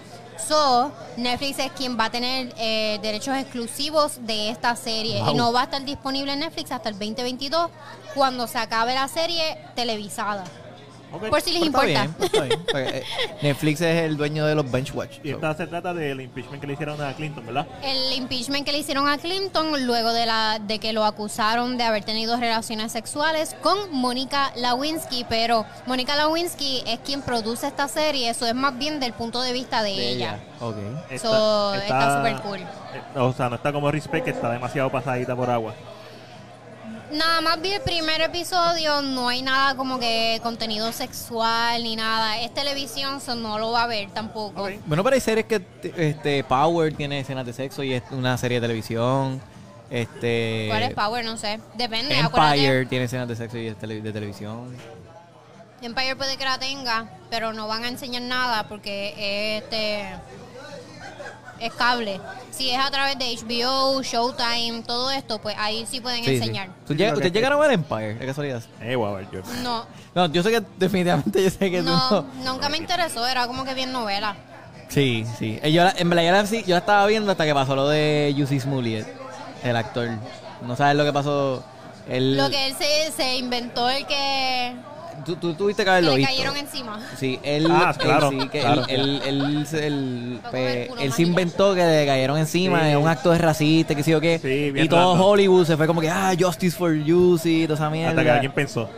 [0.45, 5.21] So, Netflix es quien va a tener eh, derechos exclusivos de esta serie.
[5.21, 5.31] Wow.
[5.31, 7.69] Y no va a estar disponible en Netflix hasta el 2022,
[8.13, 10.43] cuando se acabe la serie televisada.
[11.13, 11.29] Ok.
[11.29, 12.01] Por si les Pues está importa.
[12.01, 12.59] bien, pues está bien.
[12.71, 13.03] Porque, eh,
[13.41, 15.17] Netflix es el dueño de los Bench Watch.
[15.23, 15.35] Y so.
[15.35, 17.67] esta se trata del impeachment que le hicieron a Clinton, ¿verdad?
[17.83, 21.83] El impeachment que le hicieron a Clinton luego de, la, de que lo acusaron de
[21.83, 28.29] haber tenido relaciones sexuales con Mónica Lewinsky, pero Mónica Lewinsky es quien produce esta serie,
[28.29, 30.39] eso es más bien del punto de vista de, De ella.
[30.59, 30.75] Ok.
[31.21, 32.59] So, está súper cool.
[32.59, 35.73] eh, O sea, no está como Respect, que está demasiado pasadita por agua.
[37.11, 42.39] Nada más vi el primer episodio, no hay nada como que contenido sexual ni nada.
[42.41, 44.63] Es televisión, so no lo va a ver tampoco.
[44.63, 44.71] Ok.
[44.85, 45.61] Bueno, hay series que
[45.97, 49.41] este, Power tiene escenas de sexo y es una serie de televisión.
[49.89, 50.67] Este.
[50.69, 51.25] ¿Cuál es Power?
[51.25, 51.59] No sé.
[51.75, 52.57] Depende, acuérdate.
[52.65, 54.73] Empire tiene escenas de sexo y tele- de televisión.
[55.81, 60.05] Empire puede que la tenga, pero no van a enseñar nada porque este
[61.61, 62.19] es cable.
[62.51, 66.35] Si es a través de HBO, Showtime, todo esto, pues ahí sí pueden Sí, sí.
[66.37, 66.67] enseñar.
[66.87, 68.61] ¿Tú Sí, llega- lo que- ¿Ustedes llegaron a ver Empire, de casualidad?
[68.81, 69.41] Eh, voy a ver, yo.
[69.63, 72.53] No, No, yo sé que definitivamente yo sé que no, tú no.
[72.53, 74.35] nunca me interesó, era como que bien novela.
[74.89, 75.57] Sí, sí.
[75.63, 77.75] Eh, Yo la, en verdad yo la, sí, yo la estaba viendo hasta que pasó
[77.77, 79.07] lo de Jussi Smollett,
[79.63, 80.09] el actor.
[80.63, 81.63] No sabes lo que pasó.
[82.09, 84.75] Él, Lo que él se, se inventó, el que,
[85.25, 86.31] tú, tú tuviste que haberlo le visto.
[86.31, 86.99] cayeron encima.
[87.17, 88.83] Sí, él, Ah, él claro, sí, que claro.
[88.87, 92.89] él, él, él, se- él, pues, él se inventó que le cayeron encima Sí.
[92.91, 94.39] en un acto de racista, que sí o qué.
[94.39, 95.13] Sí, bien y todo.
[95.13, 98.09] Hollywood se fue como que, ah, justice for Jussi, toda esa mierda.
[98.11, 98.89] Hasta que alguien pensó.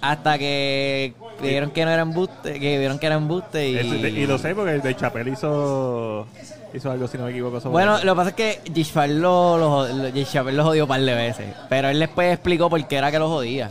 [0.00, 3.76] Hasta que vieron que no era embuste, que vieron que era embuste y...
[3.78, 6.26] Y lo sé porque de Chapel hizo,
[6.74, 7.58] hizo algo, si no me equivoco.
[7.58, 8.04] sobre Bueno, eso.
[8.04, 11.46] lo que pasa es que Chappelle lo, lo, lo- lo jodió un par de veces.
[11.70, 13.70] Pero él después explicó por qué era que lo jodía.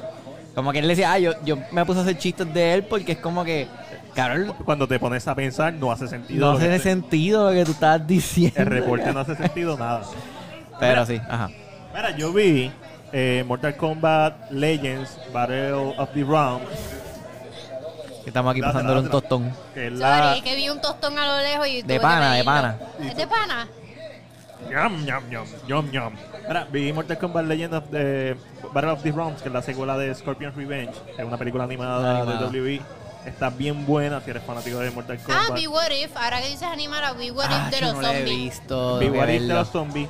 [0.55, 3.13] Como que él decía, ah, yo, yo me puse a hacer chistes de él porque
[3.13, 3.67] es como que,
[4.13, 6.45] cabrón, Cuando te pones a pensar, no hace sentido.
[6.45, 8.59] no lo que hace te- sentido lo que tú estás diciendo.
[8.59, 10.01] El reporte no hace sentido nada.
[10.79, 11.49] Pero sí, ajá.
[11.95, 12.71] Mira, yo vi
[13.11, 16.23] eh, Mortal Kombat Legends Battle of the.
[18.23, 19.21] Que Estamos aquí Dátela, pasándole un dátela.
[19.21, 19.53] tostón.
[19.73, 20.27] Que es la...
[20.29, 22.51] Sorry, que vi un tostón a lo lejos y tuve que pana, de pedirlo.
[22.51, 22.77] pana.
[23.03, 23.67] ¿Es de pana?
[24.71, 26.13] Yum, yum, yum, yum, yum.
[26.47, 28.35] Mira, vi Mortal Kombat Legend of the
[28.73, 30.93] Battle of the Realms, que es la secuela de Scorpion's Revenge.
[31.17, 32.49] Es una película animada, Animada.
[32.49, 32.81] de WWE.
[33.25, 35.61] Está bien buena si eres fanático de Mortal Ah, Kombat.
[35.61, 36.17] Be What If.
[36.17, 38.17] Ahora que dices animar a Be What Ah, If de yo los no lo he
[38.17, 38.37] zombies.
[38.37, 38.99] visto.
[38.99, 40.09] Vi voy a What If de los zombies.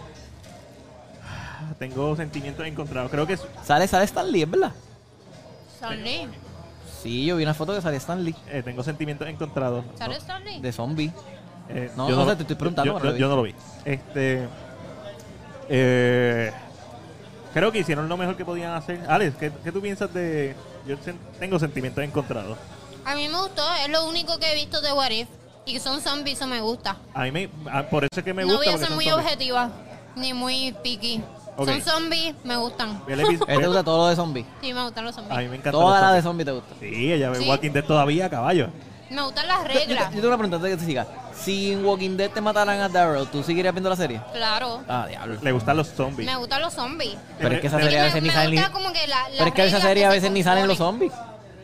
[1.80, 3.12] Tengo sentimientos encontrados.
[3.12, 4.72] Creo que es, Sale, sale Stan Lee, ¿es verdad?
[5.76, 6.30] Stanley.
[7.02, 8.36] Sí, yo vi una foto que sale Stan Lee.
[8.50, 9.84] eh, tengo sentimientos encontrados.
[9.98, 10.62] ¿Sale Stanley?
[10.62, 11.12] De zombie.
[11.70, 13.56] Eh, No, yo no te estoy preguntando, Yo, pero yo- lo yo no lo vi.
[13.86, 14.48] Este.
[15.70, 16.52] eh,
[17.54, 19.00] creo que hicieron lo mejor que podían hacer.
[19.08, 20.56] Alex, ¿qué, qué tú piensas de.?
[20.86, 22.58] Yo sen- tengo sentimientos encontrados.
[23.06, 23.64] A mí me gustó.
[23.86, 25.28] Es lo único que he visto de What If.
[25.66, 26.98] Y son zombies, eso me gusta.
[27.14, 27.50] A mí me.
[27.72, 28.66] a- por eso es que me no gusta.
[28.72, 29.26] voy a ser muy zombies.
[29.26, 29.70] objetiva.
[30.16, 31.24] Ni muy picky.
[31.58, 33.02] Son zombies, me gustan.
[33.08, 34.46] Vi el episodio- ¿A ti ¿Te gusta todo lo de zombie?
[34.62, 35.50] Sí, me gustan los A mí zombies.
[35.50, 35.72] me encanta.
[35.72, 36.24] Toda la de zombies.
[36.24, 36.76] zombie te gusta.
[36.80, 37.48] Sí, ella ve Sí.
[37.50, 38.70] Walking Dead todavía, caballo.
[39.10, 40.06] Me gustan las Yo, yo- reglas.
[40.10, 41.08] yo tengo una pregunta antes de que te siga.
[41.44, 44.22] Si en Walking Dead te mataran a Daryl, ¿tú seguirías viendo la serie?
[44.32, 44.82] Claro.
[44.88, 45.38] Ah, diablo.
[45.42, 46.26] Le gustan los zombies.
[46.26, 47.18] Me gustan los zombies.
[47.38, 48.56] Pero es que esa serie a me, veces ni me salen ni...
[48.58, 51.12] gusta como que la, Pero es que esa serie a veces ni salen los zombies.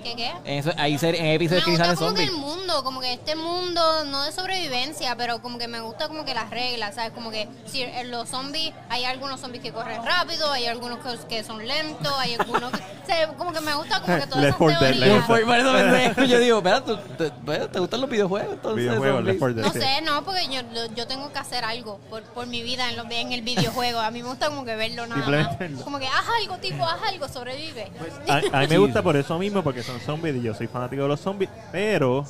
[0.04, 0.32] ¿Qué qué?
[0.46, 3.02] En, eso, hay series, en episodios que Me gusta salen como que el mundo, como
[3.02, 6.96] que este mundo, no de sobrevivencia, pero como que me gusta como que las reglas,
[6.96, 7.12] ¿sabes?
[7.12, 11.44] Como que si los zombies, hay algunos zombies que corren rápido, hay algunos que, que
[11.44, 12.78] son lentos, hay algunos que...
[12.78, 15.30] o sea, como que me gusta como que todas esas 4 Dead, teorías.
[15.30, 17.30] Left Por, yo digo, espera, ¿tú, te,
[17.68, 18.54] ¿te gustan los videojuegos?
[18.54, 19.26] Entonces, Videojuegos, zombies?
[19.26, 19.66] Left 4 Dead.
[19.66, 20.62] No sé, no, porque yo,
[20.96, 24.00] yo- tengo que hacer algo por, por mi vida en, lo- en el videojuego.
[24.00, 25.84] A mí me gusta como que verlo nada Simplemente más.
[25.84, 27.92] Como que haz algo, tipo, haz algo, sobrevive.
[28.28, 31.02] A, a mí me gusta por eso mismo, porque son zombies y yo soy fanático
[31.04, 32.26] de los zombies, pero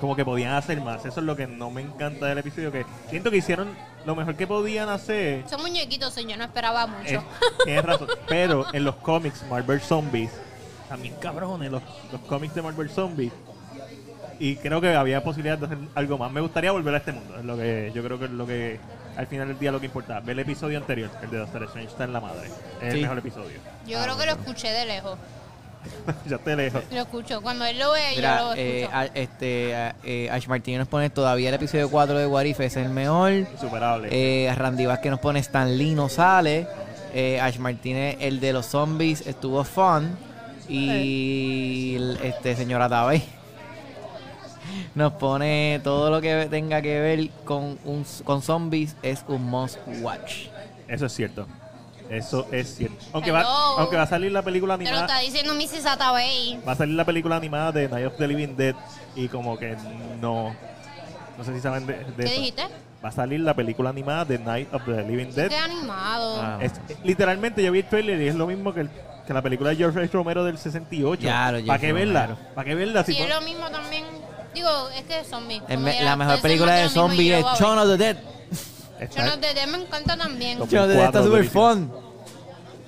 [0.00, 1.04] como que podían hacer más.
[1.06, 3.68] Eso es lo que no me encanta del episodio, que siento que hicieron
[4.04, 5.48] lo mejor que podían hacer.
[5.48, 7.08] Son muñequitos, señor, no esperaba mucho.
[7.08, 10.30] Es- tienes razón, pero en los cómics Marvel Zombies,
[10.88, 13.32] también cabrones los, los cómics de Marvel Zombies.
[14.38, 16.30] Y creo que había posibilidad de hacer algo más.
[16.30, 17.38] Me gustaría volver a este mundo.
[17.38, 18.78] Es lo que yo creo que es lo que
[19.16, 20.20] al final del día lo que importa.
[20.20, 22.48] Ver el episodio anterior, el de Doctor Strange está en la madre.
[22.82, 22.98] Es Sí.
[22.98, 23.58] el mejor episodio.
[23.86, 25.18] Yo creo que lo escuché de lejos.
[26.26, 26.82] ya te lejos.
[26.90, 27.40] Lo escucho.
[27.42, 28.96] Cuando él lo ve, yo lo eh, escucho.
[28.96, 32.60] a- este, a- eh, Ash Martínez nos pone todavía el episodio 4 de What If
[32.60, 33.32] es el mejor.
[33.32, 34.08] Insuperable.
[34.10, 36.66] Eh, Randy Vázquez nos pone Stan Lee no sale.
[37.14, 40.16] Eh, Ash Martínez, el de los zombies, estuvo fun.
[40.68, 43.22] Y el- este señora Tabey
[44.94, 49.78] nos pone todo lo que tenga que ver con, un, con zombies es un must
[50.00, 50.46] watch.
[50.88, 51.46] Eso es cierto.
[52.10, 53.04] Eso es cierto.
[53.12, 53.42] Aunque va,
[53.78, 55.00] aunque va a salir la película animada.
[55.06, 55.86] está diciendo Mrs.
[55.86, 56.60] Atabey.
[56.66, 58.74] Va a salir la película animada de Night of the Living Dead.
[59.14, 59.76] Y como que
[60.20, 60.54] no.
[61.36, 62.34] No sé si saben de, de ¿Qué eso.
[62.34, 62.62] dijiste?
[63.04, 65.48] Va a salir la película animada de Night of the Living Dead.
[65.48, 66.40] Qué animado.
[66.42, 66.58] Ah.
[66.60, 66.72] Es-
[67.04, 68.90] literalmente yo vi el trailer y es lo mismo que, el-
[69.26, 70.12] que la película de George H.
[70.12, 71.22] Romero del 68.
[71.22, 72.36] Ya, lo ¿Para qué verla?
[72.54, 73.04] ¿Para qué verla?
[73.04, 74.04] Si Si es lo mismo también.
[74.54, 75.60] Digo, es que es zombie.
[75.68, 78.16] Me- la mejor película de zombies es Shaun of the Dead.
[79.14, 80.58] Shaun of the Dead me encanta también.
[80.58, 81.62] Shaun of the Dead está 2004, super durísimo.
[81.62, 82.06] fun.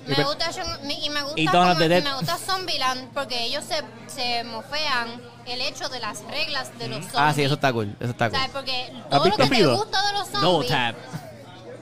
[0.07, 2.03] Me gusta Shaun- y me gusta, Y Dawn of como- the Dead.
[2.03, 6.97] me gusta Zombieland porque ellos se, se mofean el hecho de las reglas de los
[7.01, 7.15] zombies.
[7.15, 7.95] Ah, sí, eso está cool.
[7.99, 8.37] Eso está cool.
[8.39, 8.51] ¿Sabes?
[8.53, 10.71] Porque todo lo visto que te gusta de los No zombies.
[10.71, 10.95] tap.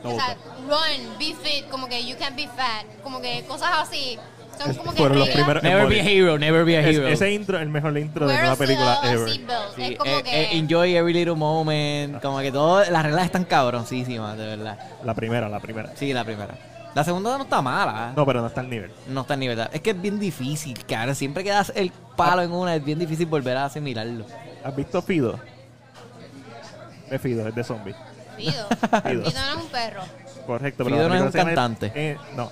[0.04, 0.38] No, o sea,
[0.68, 4.20] run, be fit, como que you can be fat, como que cosas así.
[4.58, 5.44] Son como que Fueron los reglas.
[5.44, 7.08] primeros Never be a hero, never be a Es- hero.
[7.08, 9.30] ese intro es el mejor intro de Where's una película ever.
[9.30, 9.76] seatbelt?
[9.76, 10.42] Sí, es como eh, que...
[10.44, 12.22] eh, enjoy every little moment.
[12.22, 14.80] Como que todas las reglas están cabroncísimas, de verdad.
[15.04, 15.92] La primera, la primera.
[15.96, 16.56] Sí, la primera.
[16.96, 18.14] La segunda no está mala.
[18.16, 18.92] No, pero no está al nivel.
[19.08, 19.70] No está ni verdad.
[19.72, 21.14] Es que es bien difícil, cara.
[21.14, 24.26] Siempre que das el palo en una, es bien difícil volver a asimilarlo.
[24.64, 25.40] ¿Has visto Fido?
[27.12, 27.94] Es Fido, es de zombie.
[28.36, 28.68] Fido.
[29.04, 29.26] Fido.
[29.26, 30.02] Fido no es un perro.
[30.46, 31.92] Correcto, pero Fido la no es película un se llama- cantante.
[31.96, 32.52] eh, no.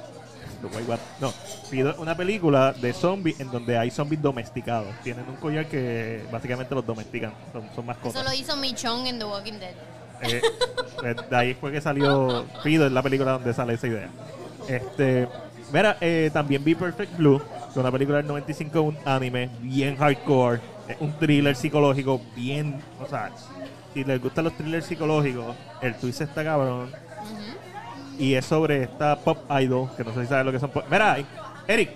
[1.19, 1.31] No.
[1.69, 4.93] Fido es una película de zombies en donde hay zombies domesticados.
[5.03, 7.33] Tienen un collar que básicamente los domestican.
[7.51, 8.15] Son, son mascotas.
[8.15, 9.73] Eso lo hizo Michonne en The Walking Dead.
[10.21, 10.41] Eh,
[11.03, 14.09] eh, de ahí fue que salió Fido, es la película donde sale esa idea.
[14.67, 15.27] Este,
[15.71, 19.97] mira, eh, también vi Perfect Blue, que es una película del 95, un anime bien
[19.97, 23.31] hardcore, es un thriller psicológico bien, o sea,
[23.93, 26.91] si les gustan los thrillers psicológicos, el twist está cabrón.
[28.19, 30.69] Y es sobre esta pop idol, que no sé si sabes lo que son.
[30.69, 31.17] pop- Mira,
[31.67, 31.91] Eric,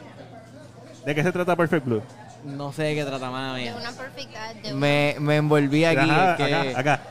[1.06, 2.02] ¿de qué se trata Perfect Blue?
[2.46, 3.28] No sé de qué trata,
[3.58, 3.76] Es mía.
[3.78, 6.10] una perfecta de Me, me envolví aquí.
[6.10, 7.02] Ajá, es que- acá, acá.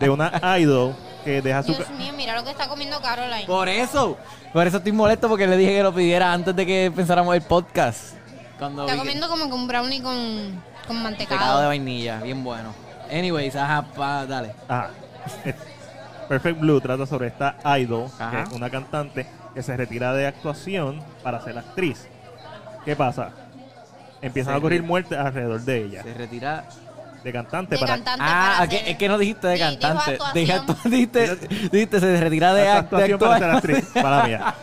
[0.00, 0.94] De una idol
[1.24, 1.74] que deja su...
[1.74, 3.44] Dios mío, mira lo que está comiendo Caroline.
[3.46, 4.16] Por eso.
[4.52, 7.42] Por eso estoy molesto porque le dije que lo pidiera antes de que pensáramos el
[7.42, 8.14] podcast.
[8.58, 11.66] Cuando Está que- comiendo como que un brownie con, con Pecado de mantecado.
[11.68, 12.74] vainilla, bien bueno.
[13.10, 14.54] Anyways, ajá, pa, dale.
[14.68, 14.90] Ajá.
[16.32, 18.30] Perfect Blue trata sobre esta idol, Ajá.
[18.30, 22.08] que es una cantante que se retira de actuación para ser actriz.
[22.86, 23.32] ¿Qué pasa?
[24.22, 26.02] Empiezan Se a ocurrir muertes alrededor de ella.
[26.02, 26.64] Se retira.
[27.22, 27.96] De cantante De para...
[27.96, 30.18] cantante Ah, para es que no dijiste de Sí, dijo cantante.
[30.32, 31.36] Dije dijiste,
[31.70, 33.90] dijiste, se retira de, actuación para ser actriz.
[33.92, 34.54] Para mía.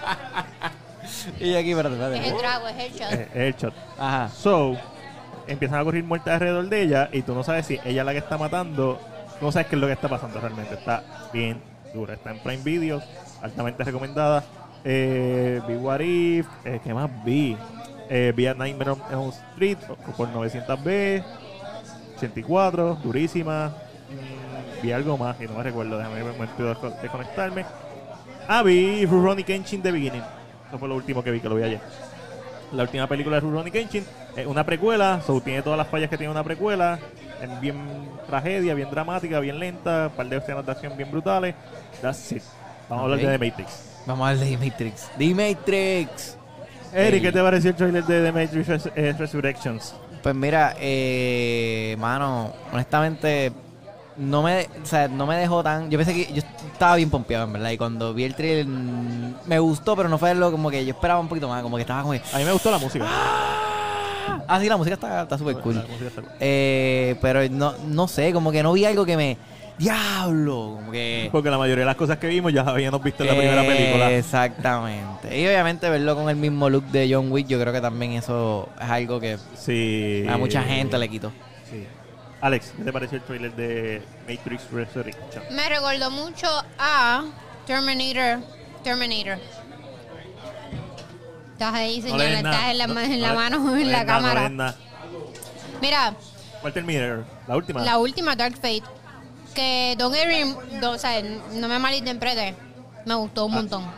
[1.39, 3.12] y aquí, espérate, Es el trago, es el shot.
[3.12, 3.73] Es es el shot.
[3.99, 4.29] Ajá.
[4.29, 4.75] So,
[5.45, 8.12] empiezan a ocurrir muertes alrededor de ella y tú no sabes si ella es la
[8.13, 8.99] que está matando.
[9.41, 10.73] No sabes qué es lo que está pasando realmente.
[10.75, 11.62] Está bien
[11.93, 12.13] dura.
[12.13, 13.04] Está en Prime Videos,
[13.41, 14.43] altamente recomendada.
[14.84, 17.58] Eh, vi What If, eh, ¿qué más vi?
[18.10, 19.78] Eh, vi a Nightmare on Elm Street
[20.17, 21.23] por 900B,
[22.17, 23.67] 84, durísima.
[24.10, 25.97] Mm, vi algo más y no me recuerdo.
[25.97, 27.65] Déjame de desco- desconectarme.
[28.47, 30.23] Ah, vi Rurouni Kenshin The Beginning.
[30.67, 31.82] Eso fue lo último que vi, que lo vi ayer.
[32.73, 34.05] La última película de Rurouni Kenshin
[34.36, 36.99] es una precuela, so tiene todas las fallas que tiene una precuela.
[37.41, 37.77] Es bien
[38.27, 41.55] tragedia, bien dramática, bien lenta, un par de escenas de acción bien brutales.
[42.01, 42.43] That's it.
[42.89, 44.01] Vamos a hablar de The Matrix.
[44.05, 45.10] Vamos a hablar de Matrix.
[45.17, 46.38] The Matrix.
[46.93, 47.21] Eric.
[47.21, 49.95] ¿qué te pareció el trailer de The Matrix Res- eh, Resurrections?
[50.23, 53.51] Pues mira, eh, mano, honestamente,
[54.19, 55.89] no me, o sea, no me dejó tan.
[55.89, 57.71] Yo pensé que yo estaba bien pompeado, en verdad.
[57.71, 60.91] Y cuando vi el trailer, mm, me gustó, pero no fue lo como que yo
[60.91, 61.63] esperaba un poquito más.
[61.63, 62.21] Como que estaba como que.
[62.34, 63.05] A mí me gustó la música.
[64.47, 65.75] Ah, sí, la música está está súper cool.
[65.75, 66.32] La música está cool.
[66.39, 69.38] Eh, pero no, no sé, como que no vi algo que me.
[69.77, 71.29] Diablo, como que.
[71.32, 74.12] Porque la mayoría de las cosas que vimos ya habíamos visto en la primera película.
[74.12, 75.39] Exactamente.
[75.39, 78.67] Y obviamente verlo con el mismo look de John Wick, yo creo que también eso
[78.82, 80.25] es algo que Sí.
[80.29, 81.32] a mucha gente le quitó.
[81.69, 81.86] Sí.
[82.41, 85.43] Alex, ¿qué te pareció el trailer de Matrix Resurrection?
[85.52, 86.47] Me recordó mucho
[86.78, 87.25] a
[87.65, 88.41] Terminator.
[88.84, 89.38] Terminator.
[91.54, 92.23] Estás ahí, señora.
[92.38, 94.49] estás en la, No- en la mano, en la cámara.
[95.82, 96.13] Mira,
[96.62, 97.25] ¿Cuál Terminator?
[97.47, 97.82] La última.
[97.84, 98.84] la última Dark Fate.
[99.54, 102.56] Que Don Erin, o sea, no me malinterprete.
[103.06, 103.56] Me gustó un Ah.
[103.56, 103.91] montón.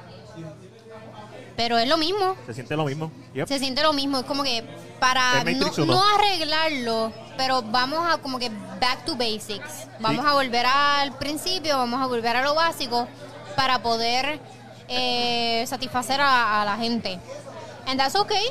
[1.57, 2.35] Pero es lo mismo.
[2.47, 3.11] Se siente lo mismo.
[3.35, 3.47] Yep.
[3.47, 4.19] Se siente lo mismo.
[4.19, 4.63] Es como que
[4.99, 5.43] para
[5.85, 8.49] no arreglarlo, pero vamos a como que
[8.79, 9.87] back to basics.
[9.99, 10.29] Vamos Sí.
[10.29, 13.07] a volver al principio, vamos a volver a lo básico
[13.55, 14.39] para poder
[14.87, 17.19] eh, satisfacer a, a la gente.
[17.87, 18.45] And that's okay.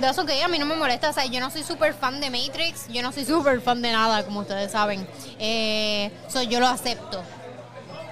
[0.00, 0.40] That's okay.
[0.40, 1.10] A mí no me molesta.
[1.10, 2.88] O sea, yo no soy súper fan de Matrix.
[2.88, 5.06] Yo no soy súper fan de nada, como ustedes saben.
[5.38, 7.22] Eh, so yo lo acepto.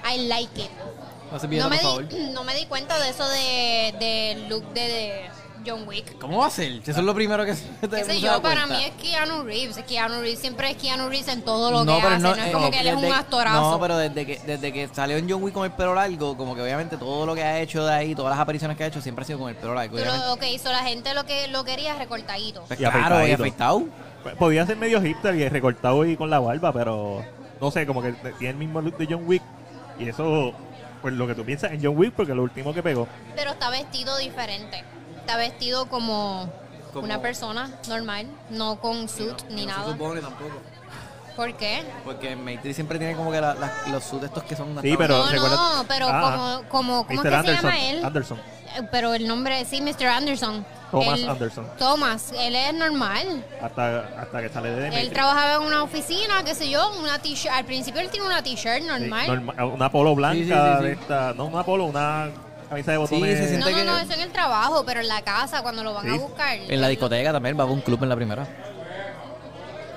[0.09, 0.71] I like it.
[1.59, 5.31] No me, di, no me di cuenta de eso de, de look de, de
[5.67, 6.19] John Wick.
[6.19, 6.73] ¿Cómo va a ser?
[6.73, 9.43] Eso es lo primero que se te Qué sé se yo, para mí es Keanu
[9.45, 9.77] Reeves.
[9.87, 12.23] Keanu Reeves siempre es Keanu Reeves en todo lo que pero hace.
[12.23, 13.71] No, es eh, como que él es un actorazo.
[13.73, 16.55] No, pero desde que, desde que salió en John Wick con el pelo largo, como
[16.55, 19.01] que obviamente todo lo que ha hecho de ahí, todas las apariciones que ha hecho,
[19.01, 19.97] siempre ha sido con el pelo largo.
[19.97, 22.65] Tú lo- ok, so la gente lo que lo quería recortadito.
[22.67, 23.85] Pues Y claro, y afeitado.
[24.23, 27.25] Pues, Podía ser medio hipster y recortado y con la barba, pero
[27.61, 29.43] no sé, como que tiene el mismo look de John Wick.
[29.99, 30.53] Y eso,
[31.03, 33.07] pues lo que tú piensas en John Wick, porque lo último que pegó.
[33.35, 34.83] Pero está vestido diferente.
[35.31, 36.51] Está vestido como,
[36.93, 39.93] Como- una persona normal, no con suit ni No nada.
[39.93, 40.51] supone tampoco.
[41.37, 41.85] ¿Por qué?
[42.05, 45.19] Porque Matrix siempre tiene como que la- la- los suits estos que son Sí, pero
[45.19, 47.57] no, recuerda- no, pero Ah, como, como, ¿cómo es que Anderson.
[47.61, 48.05] se llama él?
[48.05, 48.39] Anderson.
[48.39, 50.07] Eh, Pero el nombre, sí, Mr.
[50.09, 50.65] Anderson.
[50.91, 51.67] Thomas Él- Anderson.
[51.79, 53.45] Thomas, él es normal.
[53.63, 55.13] Hasta, hasta que sale de Él Matrix.
[55.13, 57.55] trabajaba en una oficina, qué sé yo, una t-shirt.
[57.55, 59.27] Al principio él tiene una t-shirt Sí, normal.
[59.29, 60.85] norma- una polo blanca Sí, sí, sí, sí.
[60.85, 61.33] de esta.
[61.35, 62.31] No, una polo, una
[62.71, 63.39] camisa de botones.
[63.39, 65.85] se siente No, no, que- no, eso en el trabajo, pero en la casa, cuando
[65.85, 66.19] lo van a Sí.
[66.19, 66.57] buscar.
[66.57, 68.47] En la discoteca también, va a un club en la primera.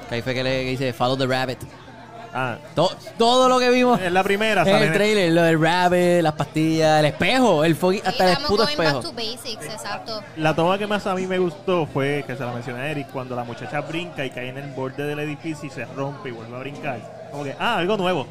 [0.10, 1.60] Que ahí fue que le que dice Follow the Rabbit.
[2.36, 5.62] Ah, To- todo lo que vimos en la primera en sale el trailer, lo del
[5.62, 8.94] rabbit, las pastillas, el espejo, el fucking, Sí, hasta el estamos puto espejo.
[8.96, 10.24] back to basics, exacto.
[10.38, 13.10] La toma que más a mí me gustó fue, que se la mencioné a Eric,
[13.14, 16.32] cuando la muchacha brinca y cae en el borde del edificio y se rompe y
[16.32, 17.28] vuelve a brincar.
[17.30, 18.26] Como que, ah, algo nuevo.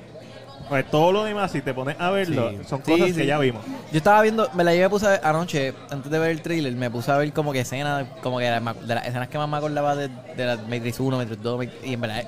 [0.73, 2.59] Pues todo lo demás, si te pones a verlo, Sí.
[2.67, 3.15] son Sí, cosas sí.
[3.15, 3.63] que ya vimos.
[3.91, 6.73] Yo estaba viendo, me la llevé puse a ver anoche, antes de ver el trailer,
[6.75, 9.37] me puse a ver como que escenas, como que de las, de las escenas que
[9.37, 12.25] más me acordaba de, de la Matrix 1, Matrix 2, Matrix- y en verdad.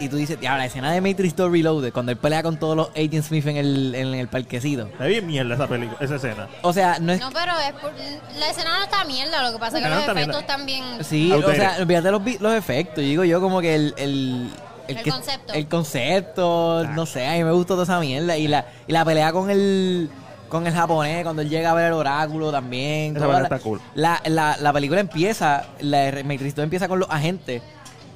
[0.00, 2.76] Y tú dices, ya, la escena de Matrix 2 Reloaded, cuando él pelea con todos
[2.76, 4.86] los Agent Smith en el, en el parquecito.
[4.86, 6.46] Está bien mierda esa película, esa escena.
[6.62, 7.18] O sea, no es.
[7.20, 7.92] No, pero es por-
[8.38, 10.84] la escena no está mierda, lo que pasa es que La los efectos también...
[11.02, 12.98] Sí, o sea, olvídate los, vi- los efectos.
[13.02, 13.94] Yo digo yo como que el...
[13.96, 14.50] El,
[14.88, 15.52] El que- concepto.
[15.52, 18.36] El concepto, no sé, a mí me gustó toda esa mierda.
[18.36, 20.10] Y la, y la pelea con el
[20.48, 23.16] con el japonés, cuando él llega a ver el oráculo también.
[23.16, 23.80] Esa la, está cool.
[23.94, 27.62] La, la, la película empieza, la 2 empieza con los agentes.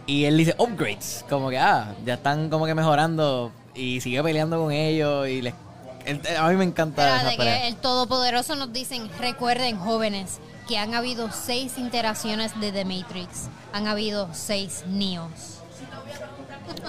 [0.06, 1.24] Y él dice upgrades.
[1.28, 3.52] Como que, ah, ya están como que mejorando.
[3.74, 5.28] Y sigue peleando con ellos.
[5.28, 5.54] Y les,
[6.38, 7.60] a mí me encanta Espera, esa de pelea.
[7.62, 13.48] que el Todopoderoso nos dicen, recuerden jóvenes, que han habido seis interacciones de The Matrix.
[13.72, 15.61] Han habido seis Neos.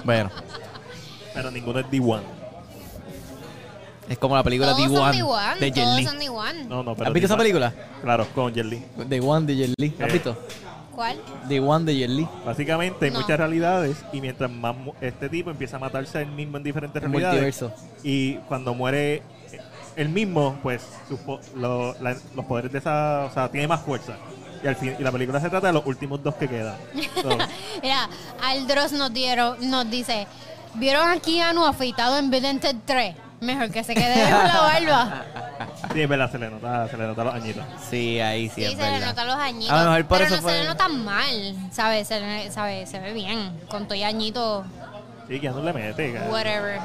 [0.04, 0.30] Bueno,
[1.34, 2.20] Pero ninguno es D1.
[4.08, 6.04] es como la película Todos The son One The One, de Jet todos Li.
[6.04, 6.64] son The One.
[6.64, 7.38] No, no, pero ¿Has visto esa D1.
[7.38, 7.72] película?
[8.02, 8.82] Claro, con Jet Li.
[9.08, 9.94] The One de Jet Li.
[10.00, 10.12] ¿Has Eh.
[10.12, 10.36] visto?
[10.94, 11.16] ¿Cuál?
[11.48, 12.28] The One de Jet Li.
[12.44, 13.20] Básicamente hay No.
[13.20, 16.62] muchas realidades y mientras más mu- este tipo empieza a matarse a él mismo en
[16.62, 17.72] diferentes Un realidades multiverso.
[18.04, 19.22] y cuando muere eh,
[19.96, 23.80] él mismo, pues sus po- lo- la- los poderes de esa, o sea, tiene más
[23.80, 24.16] fuerza.
[24.64, 26.74] Y al fin y la película se trata de los últimos dos que quedan.
[27.20, 27.36] So,
[27.82, 28.08] Mira,
[28.42, 30.26] Aldros nos dieron, nos dice,
[30.74, 33.14] ¿vieron a Keanu afeitado en Bill and Ted 3?
[33.40, 35.24] Mejor que se quede con la barba.
[35.92, 37.62] sí, es verdad, se le nota, se le nota los añitos.
[37.90, 39.00] Sí, ahí sí, Sí, es se verdad.
[39.00, 39.70] le notan los añitos.
[39.76, 42.08] A lo mejor por pero eso no fue- se le nota mal, ¿sabes?
[42.08, 43.52] Se, le- sabe, se ve bien.
[43.68, 44.64] Con todo y añitos,
[45.28, 46.12] Sí, que no le mete.
[46.14, 46.30] cara.
[46.30, 46.80] whatever.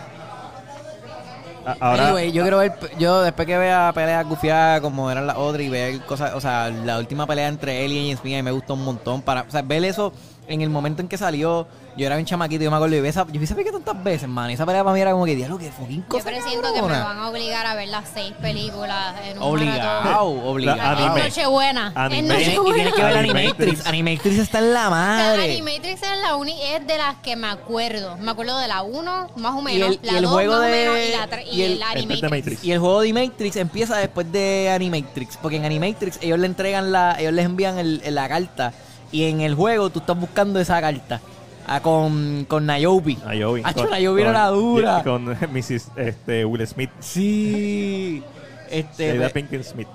[1.80, 5.70] Ahora, yo quiero ver, yo después que vea peleas gufiadas como eran las otras y
[5.70, 8.86] ver cosas, o sea, la última pelea entre él y James Smith me gustó un
[8.86, 9.22] montón.
[9.22, 10.14] Para, o sea, ver eso
[10.50, 13.26] en el momento en que salió, yo era bien chamaquito, yo me acuerdo, y esa,
[13.28, 15.36] yo vi esa película tantas veces, man, y esa pelea para mí era como que,
[15.36, 17.04] diablo, que fucking Yo cosa presiento que me cabrona".
[17.04, 20.78] van a obligar a ver las seis películas en un Obligado, obligado.
[20.78, 21.24] La En.
[21.24, 21.92] Nochebuena.
[21.96, 22.20] Anime.
[22.20, 23.86] En Y tienes- y que ver Animatrix.
[23.86, 24.38] Animatrix.
[24.40, 25.52] Está en la O sea, madre.
[25.54, 28.18] Animatrix es la uni es de las que me acuerdo.
[28.18, 30.54] Me acuerdo de la 1, más o Y menos, el- y la el 2 juego
[30.54, 32.32] más de- o menos, y la 3 y, y el- de Animatrix.
[32.32, 32.64] Matrix.
[32.64, 36.92] Y el juego de Animatrix empieza después de Animatrix, porque en Animatrix ellos le entregan
[36.92, 38.74] la, ellos les envían el- la carta
[39.12, 41.22] y en el juego tú estás buscando esa carta
[41.68, 43.18] ah, con, con Niobe.
[43.30, 43.62] Niobe.
[43.64, 45.02] Hacho, Con- Niobe era la dura.
[45.06, 45.92] Con Mrs.
[45.96, 46.90] Este, Will Smith.
[47.00, 48.24] Sí.
[48.70, 49.88] Este, Jada Pinkett Smith.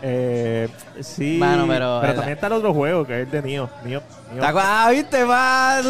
[0.00, 0.68] Eh,
[1.00, 1.36] sí.
[1.38, 3.42] Mano, pero- también está el otro juego que es el de.
[3.42, 4.64] ¿te acuerdas?
[4.64, 5.82] Ah, viste, man.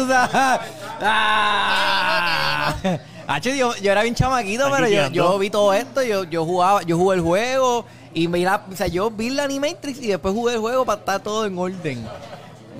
[1.01, 2.75] Ah.
[2.81, 6.45] ¿Qué Hacho, yo, yo era bien chamaquito, pero yo, yo vi todo esto, yo, yo
[6.45, 10.07] jugaba, yo jugué el juego y vi la, o sea, yo vi la Animatrix y
[10.07, 12.03] después jugué el juego para estar todo en orden.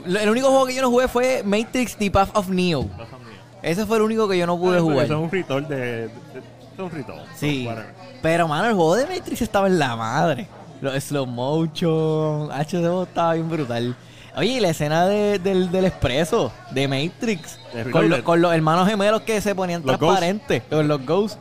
[0.06, 2.86] El único juego que yo no jugué fue Matrix The Path of Neo.
[3.62, 5.08] Ese fue el único que yo no pude Ah, jugar.
[5.08, 6.10] Son un free-roll de,
[6.76, 7.20] Son un free-roll.
[7.36, 7.68] Sí.
[8.22, 10.48] Pero, mano, el juego de Matrix estaba en la madre.
[10.82, 12.52] Los slow motion.
[12.52, 13.96] H, ese juego estaba bien brutal.
[14.38, 17.60] Oye, y la escena de- del, del expreso de Matrix.
[17.92, 20.64] Con, lo- con los hermanos gemelos que se ponían Los transparentes.
[20.70, 21.38] Con los ghosts.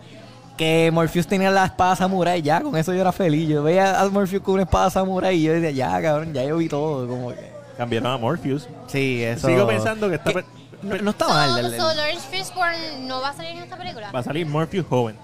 [0.57, 2.43] Que Morpheus tenía la espada samurai.
[2.43, 3.49] Ya, con eso yo era feliz.
[3.49, 6.57] Yo veía a Morpheus con una espada samurai y yo decía, ya, cabrón, ya yo
[6.57, 7.07] vi todo.
[7.07, 7.58] Como que...
[7.79, 8.69] Cambiaron a Morpheus.
[8.89, 9.47] Sí, eso.
[9.49, 10.45] Sigo pensando que pe-
[10.83, 11.59] no, no está So, mal.
[11.59, 14.13] el- el- so Lawrence Fishburne no va a salir en esta película.
[14.13, 15.17] Va a salir Morpheus joven.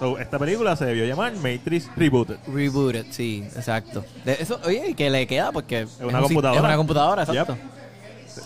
[0.00, 2.38] So, esta película se debió llamar Matrix Rebooted.
[2.48, 4.02] Rebooted, sí, exacto.
[4.24, 6.58] De eso, oye, que le queda porque es una computadora.
[6.58, 7.56] Es una computadora, exacto.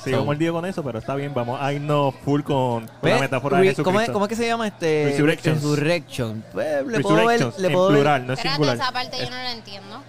[0.02, 1.32] Sigo So- mordido con eso, pero está bien.
[1.32, 3.84] Vamos a irnos full con, con la metáfora de Jesucristo.
[3.84, 5.04] ¿cómo, es, cómo es que se llama este?
[5.12, 5.62] Resurrections.
[5.62, 6.44] Resurrection.
[6.52, 8.76] Pues, le puedo ver, le en puedo ver- plural, no es Espérate, singular.
[8.76, 10.02] esa parte yo no la entiendo.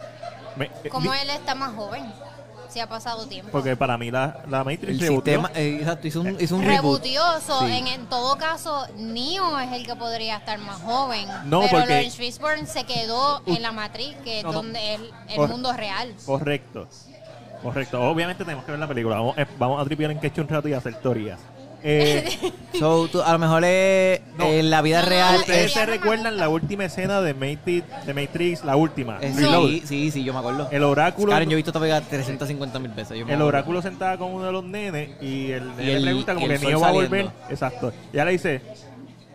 [0.56, 2.06] me- eh, ¿Cómo él está más joven?
[2.76, 3.54] Si ha pasado tiempo.
[3.54, 7.00] Porque para mí la, la Matrix el sistema, eh, exacto, hizo un, hizo un reboot.
[7.02, 7.72] Rebutioso, Sí.
[7.72, 11.26] en, en todo caso, Neo es el que podría estar más joven.
[11.46, 14.58] No, pero porque- Lawrence Fishburne se quedó en la matriz, que es No, no.
[14.58, 15.00] donde es
[15.30, 16.14] el Cor- mundo real.
[16.26, 16.90] Correcto.
[17.64, 18.02] Correcto.
[18.02, 19.16] Obviamente tenemos que ver la película.
[19.16, 21.40] Vamos, eh, vamos a tripear en queche un rato y hacer teorías.
[21.88, 22.26] Eh,
[22.80, 24.46] So, tú- a lo mejor es, No.
[24.46, 28.66] en la vida real ¿Ustedes es, se recuerdan la última escena de Matrix, de Matrix
[28.66, 29.18] la última?
[29.22, 29.68] es- Reload.
[29.70, 30.68] sí, sí, sí, yo me acuerdo.
[30.72, 33.12] El oráculo, Karen, yo he visto esta película 350 mil veces.
[33.18, 33.46] yo me el acuerdo.
[33.48, 36.50] oráculo sentada con uno de los nenes y el nene el- le pregunta como y
[36.50, 37.10] que el sol Neo va a volver.
[37.28, 37.34] saliendo.
[37.50, 37.94] Exacto.
[38.12, 38.62] Y ella le dice,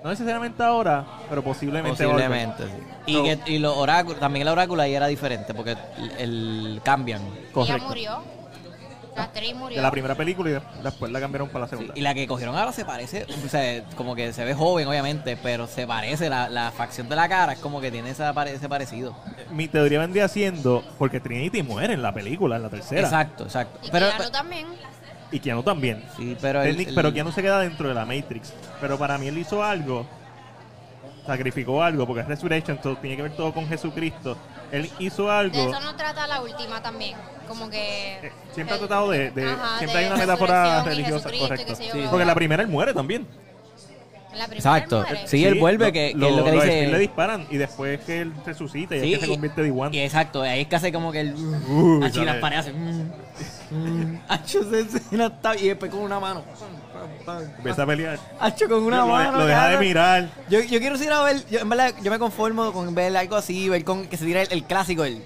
[0.03, 2.05] No necesariamente ahora, pero posiblemente.
[2.05, 2.29] va a volver.
[2.31, 2.83] Posiblemente, sí.
[3.07, 6.81] Y, So- que, y los oráculos, también el oráculo ahí era diferente porque el, el-
[6.83, 7.21] cambian.
[7.23, 7.89] Ella Correcto.
[7.89, 8.40] murió.
[9.21, 9.77] La actriz murió.
[9.77, 11.95] De la primera película y de- después la cambiaron para la Sí, segunda.
[11.97, 15.37] y la que cogieron ahora se parece, o sea, como que se ve joven, obviamente,
[15.43, 18.69] pero se parece, la, la facción de la cara es como que tiene esa ese
[18.69, 19.17] parecido.
[19.51, 23.01] Mi teoría vendría siendo porque Trinity muere en la película, en la tercera.
[23.03, 23.79] Exacto, exacto.
[23.87, 24.67] Y Pero, Keanu también.
[25.33, 26.05] Y Keanu también.
[26.17, 28.53] sí, pero, el- Técnic- el- pero Keanu se queda dentro de la Matrix.
[28.81, 30.07] Pero para mí él hizo algo,
[31.27, 34.37] sacrificó algo, porque es Resurrection, todo tiene que ver todo con Jesucristo.
[34.73, 35.71] Él hizo De algo.
[35.71, 37.17] eso no trata la última también.
[37.49, 38.15] Como que.
[38.27, 39.31] eh, siempre ha tratado de.
[39.33, 41.75] de- Ajá, siempre de hay una metáfora religiosa, correcto.
[41.75, 41.89] Sí.
[42.09, 43.27] Porque la primera él muere también.
[44.33, 44.99] En la primera Exacto.
[45.01, 45.27] él muere.
[45.27, 46.87] Sí, él vuelve, lo- que, que lo- es lo que los dice.
[46.87, 49.89] Le disparan y después que él resucita y Sí, es que se convierte de.
[49.93, 51.35] Y exacto, ahí es que hace como que el.
[51.35, 53.11] Uh, las paredes hacen.
[53.71, 54.21] mm, mm.
[55.61, 56.45] Y después con una mano.
[57.59, 58.19] Empieza a pelear.
[58.39, 59.39] Hacho, con una lo, mano.
[59.39, 60.31] lo deja de mirar.
[60.49, 63.37] Yo, yo quiero ir a ver, yo, en verdad, yo me conformo con ver algo
[63.37, 65.23] así, ver con que se tira el, el clásico, el.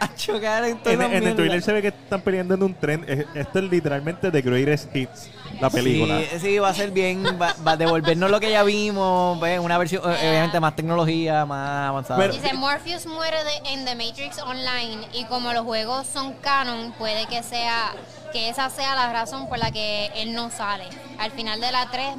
[0.00, 2.74] A chocar en toda En, en el trailer se ve que están peleando en un
[2.74, 3.04] tren.
[3.08, 5.30] Eh, Esto es literalmente The Greatest Hits,
[5.60, 6.20] la película.
[6.32, 9.60] Sí, sí, va a ser bien, va, va a devolvernos lo que ya vimos, ¿ves?
[9.60, 12.18] una versión, eh, obviamente más tecnología, más avanzada.
[12.20, 16.92] Pero- Dice Morpheus muere de- en The Matrix Online y como los juegos son canon,
[16.98, 17.92] puede que sea
[18.32, 20.84] que esa sea la razón por la que él no sale.
[21.18, 22.14] Al final de la 3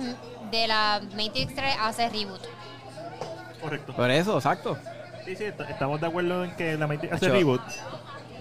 [0.49, 2.41] de la Matrix 3 hace reboot.
[3.61, 3.93] Correcto.
[3.95, 4.77] Por eso, exacto.
[5.25, 7.61] Sí, sí, est- estamos de acuerdo en que la Matrix hace reboot.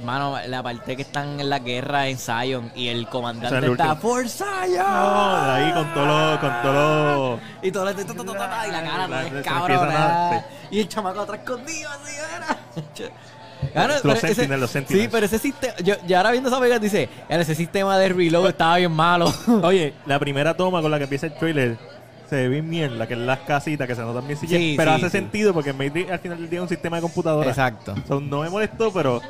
[0.04, 3.94] Mano, la parte que están en la guerra en Zion y el comandante el está
[3.98, 4.48] por Zion.
[4.76, 6.72] No, de ahí con todo lo, con todo
[7.36, 7.94] lo- Y todo lo- y
[8.72, 10.42] la cara La- toda se cabrón.
[10.70, 12.58] Y el chamaco atrás escondido así, era.
[13.72, 15.04] Claro, Los ese- Sentinels, los Sentinels.
[15.04, 15.74] Sí, pero ese sistema.
[15.82, 19.32] Yo, yo ahora viendo esa película dice: "Era ese sistema de reload estaba bien malo.
[19.62, 21.78] Oye, la primera toma con la que empieza el trailer
[22.28, 24.96] se ve bien mierda, que es las casitas que se notan bien Sí, pero sí,
[24.96, 25.18] hace sí.
[25.18, 27.48] sentido porque Matrix al final del día es un sistema de computadora.
[27.48, 27.94] Exacto.
[28.08, 29.20] So, no me molestó, pero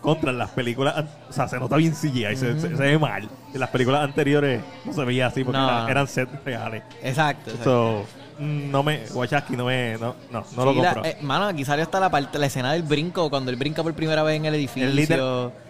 [0.00, 3.28] contra las películas, o sea, se nota bien CGI, se, se- se ve mal.
[3.54, 5.68] En las películas anteriores no se veía así porque No.
[5.68, 6.82] era- eran sets reales.
[7.02, 7.50] Exacto.
[7.50, 7.64] exacto.
[7.64, 11.10] So, no me, Wachowski no me, no, no, no lo Sí, la- compro.
[11.10, 13.94] eh, mano, aquí salió hasta la parte, la escena del brinco, cuando él brinca por
[13.94, 14.88] primera vez en el edificio.
[14.88, 15.20] El líder,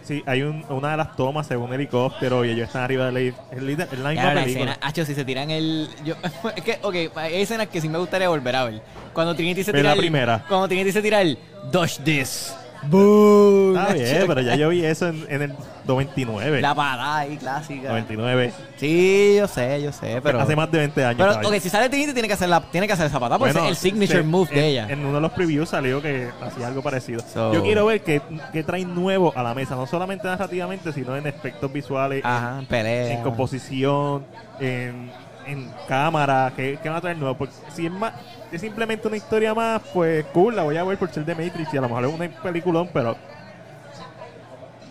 [0.02, 3.16] sí, hay un- una de las tomas según un helicóptero y ellos están arriba del
[3.16, 3.44] edificio.
[3.52, 5.88] El líder, misma Claro, la escena, Hacho, si se tiran el.
[6.04, 6.14] Yo,
[6.56, 8.82] es que, ok, hay escenas que sí me gustaría volver a ver.
[9.12, 9.98] Cuando Trinity se tira la el.
[9.98, 10.44] primera.
[10.48, 11.38] Cuando Trinity se tira el.
[11.70, 12.54] Dodge this.
[12.88, 13.76] Boom.
[13.76, 15.54] Está bien, pero ya yo vi eso en, en el
[15.86, 16.60] 99.
[16.60, 17.88] La parada ahí, clásica.
[17.88, 18.52] 99.
[18.76, 20.40] Sí, yo sé, yo sé, pero.
[20.40, 21.16] Hace más de 20 años.
[21.18, 21.48] Pero, caballo.
[21.48, 23.68] ok, si sale Trinity tiene que hacer, la, tiene que hacer esa patada, porque Bueno,
[23.68, 24.86] es el signature se- move en, de ella.
[24.88, 27.20] En uno de los previews salió que hacía algo parecido.
[27.32, 28.20] So- Yo quiero ver qué,
[28.52, 32.66] qué traen nuevo a la mesa, no solamente narrativamente, sino en aspectos visuales, Ajá, en,
[32.66, 33.12] pelea.
[33.12, 34.24] en composición,
[34.60, 35.10] en,
[35.46, 37.36] en cámara, ¿qué, qué van a traer nuevo?
[37.36, 38.12] Porque si es más,
[38.52, 41.72] es simplemente una historia más, pues cool, la voy a ver por ser de Matrix
[41.72, 43.16] y a lo mejor es un peliculón, pero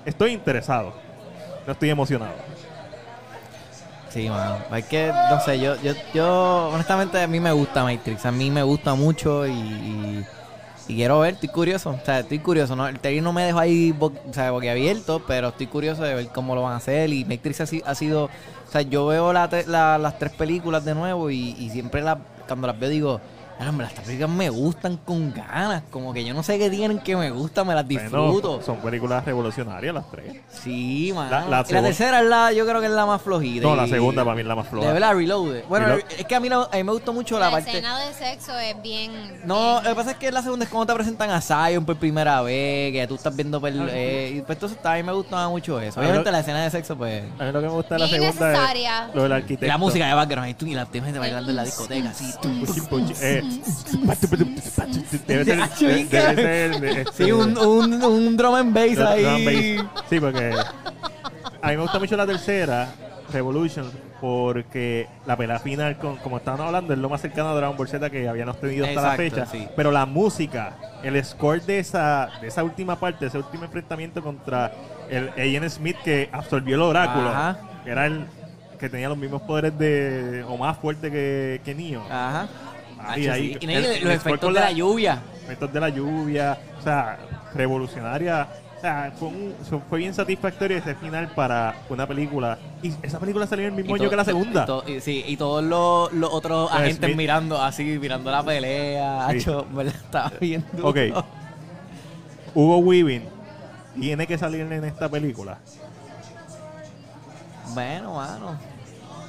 [0.03, 0.93] estoy interesado.
[1.65, 2.33] No estoy emocionado.
[4.09, 4.57] Sí, mano.
[4.75, 8.25] Es que, no sé, yo, yo, yo, honestamente, a mí me gusta Matrix.
[8.25, 10.25] A mí me gusta mucho y,
[10.87, 11.91] quiero ver, estoy curioso.
[11.91, 12.75] O sea, estoy curioso.
[12.75, 12.87] ¿no?
[12.87, 16.55] El trailer no me dejó ahí o sea, boquiabierto, pero estoy curioso de ver cómo
[16.55, 17.13] lo van a hacer.
[17.13, 21.55] Y Matrix ha, ha sido, o sea, yo veo las tres películas de nuevo y,
[21.59, 23.21] y siempre la, cuando las veo digo,
[23.61, 25.83] caramba, las tres películas me gustan con ganas.
[25.91, 28.49] Como que yo no sé qué tienen que me gustan, me las disfruto.
[28.49, 30.37] Bueno, son películas revolucionarias las tres.
[30.49, 31.29] Sí, mano.
[31.29, 33.67] La- la la tercera es la, yo creo que es la más flojita.
[33.67, 34.91] No, la y- segunda para mí es la más de floja.
[34.93, 35.63] verdad, Reloaded.
[35.69, 37.69] Bueno, Reload- es que a mí, no- a mí me gustó mucho la, La parte.
[37.69, 39.11] escena de sexo es bien.
[39.45, 41.85] No, bien- lo que pasa es que la segunda es cuando te presentan a Zion
[41.85, 43.61] por primera vez, que tú estás viendo.
[43.61, 45.99] per- eh, y pues entonces a mí me gustaba mucho eso.
[45.99, 47.23] Obviamente lo- la escena de sexo, pues.
[47.39, 49.65] A mí lo que me gusta de la segunda es lo del Y arquitecto.
[49.67, 52.33] la música de background y tú y la gente bailando en la discoteca, así.
[52.89, 53.43] Puchi, eh,
[55.27, 57.07] Debe ser.
[57.13, 59.77] Sí, un, un, un drum and bass drum ahí.
[59.77, 60.03] bass.
[60.09, 60.53] Sí, porque.
[61.63, 62.87] A mí me gusta mucho la tercera,
[63.31, 63.85] Revolution,
[64.19, 67.87] porque la pelea final, con, como estábamos hablando, es lo más cercano a Dragon Ball
[67.87, 69.45] Z que habíamos tenido hasta la Exacto, fecha.
[69.45, 69.67] sí.
[69.75, 70.73] Pero la música,
[71.03, 74.71] el score de esa, de esa última parte, ese último enfrentamiento contra
[75.09, 77.59] el Agent Smith que absorbió el oráculo, Ajá.
[77.83, 78.25] que era el
[78.79, 82.01] que tenía los mismos poderes de o más fuerte que, que Neo.
[82.09, 82.47] Ajá.
[83.05, 83.53] Ahí, ahí.
[83.59, 83.67] sí.
[83.67, 85.21] Y El- los efectos de la- la lluvia.
[85.43, 87.17] efectos de la lluvia, o sea,
[87.53, 88.47] revolucionaria.
[88.77, 89.53] O sea, fue, un-
[89.89, 92.57] fue bien satisfactorio ese final para una película.
[92.81, 94.63] Y esa película salió el mismo Y año que la segunda.
[94.63, 97.15] y to- y sí, y todos los, los otros agentes Smith.
[97.15, 99.27] mirando así, mirando la pelea.
[99.31, 99.37] Sí.
[99.37, 99.93] Hacho, ¿verdad?
[99.95, 100.87] Estaba viendo.
[100.87, 100.97] Ok.
[102.55, 103.29] Hugo Weaving
[103.99, 105.59] tiene que salir en esta película.
[107.73, 108.57] Bueno, mano.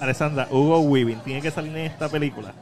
[0.01, 2.53] Alessandra, Hugo Weaving tiene que salir en esta película.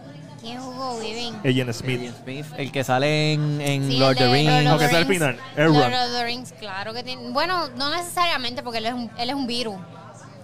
[1.01, 1.41] ¿Quién es Hugo.
[1.45, 2.01] Agent Smith.
[2.01, 4.51] Agent Smith, el que sale en, en Sí, Lord of the Rings.
[4.51, 5.39] Lord No, of que final.
[5.57, 5.77] Elrond.
[5.79, 7.31] Lord of the Rings, claro que tiene.
[7.31, 9.77] Bueno, no necesariamente porque él es un, él es un virus.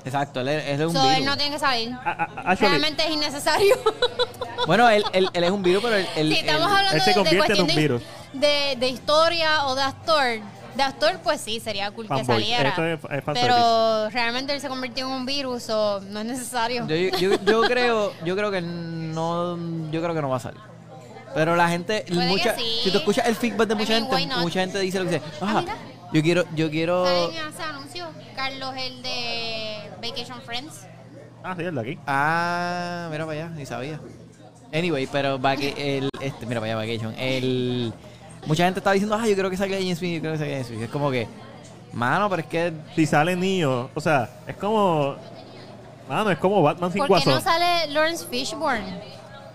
[0.05, 1.17] Exacto, él, es- él es un So, virus.
[1.19, 1.91] él no tiene que salir.
[1.93, 3.75] Ah, ah, ah, actually, Realmente es innecesario.
[4.67, 6.09] Bueno, él, él, él es un virus, pero él...
[6.17, 8.03] él- si estamos hablando él se de- de, convierte en un virus.
[8.33, 10.25] De, de historia o de actor,
[10.77, 12.27] de actor, pues sí, sería cool que Fanboy.
[12.27, 12.69] saliera.
[12.71, 13.41] Esto es- es fanservice.
[13.43, 16.87] pero realmente él se convirtió en un virus o no es necesario.
[16.87, 19.57] Yo, yo, yo creo, yo creo que no,
[19.91, 20.61] yo creo que no va a salir.
[21.35, 22.81] Pero la gente, Puede que mucha, sí.
[22.85, 24.43] si tú escuchas el feedback de I mucha mean, why gente, not?
[24.45, 25.77] mucha gente dice lo que dice, Ah, ah, mira.
[26.13, 28.07] yo quiero, yo quiero, ¿Saben ese anuncio?
[28.35, 30.87] Carlos, el de Vacation Friends.
[31.45, 31.99] Ah, sí, el de aquí.
[32.07, 34.01] ah, mira para allá, ni sabía.
[34.73, 37.93] Anyway, pero vaca- el, este, mira para allá, vacation, el,
[38.47, 40.53] mucha gente está diciendo, ah, yo creo que salga James Smith, yo creo que salga
[40.53, 40.83] James Smith.
[40.83, 41.27] Es como que,
[41.93, 45.17] mano, pero es que, Si sale Neo, o sea, es como.
[46.09, 47.35] Mano, es como Batman sin ¿Por qué guasón.
[47.35, 49.03] no sale Lawrence Fishburne?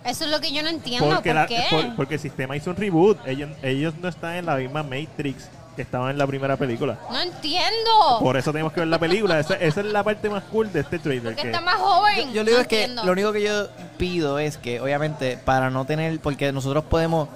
[0.03, 1.07] Eso es lo que yo no entiendo.
[1.07, 1.63] porque, ¿Por la- qué?
[1.69, 3.25] por- porque el sistema hizo un reboot.
[3.25, 6.97] Ellos, ellos no están en la misma Matrix que estaban en la primera película.
[7.09, 8.19] No entiendo.
[8.19, 9.39] Por eso tenemos que ver la película.
[9.39, 11.35] Esa, esa es la parte más cool de este trailer.
[11.35, 12.27] Porque que- está más joven.
[12.29, 13.67] yo, yo le digo No es que, lo único que yo
[13.97, 17.29] pido es que, obviamente, para no tener, porque nosotros podemos,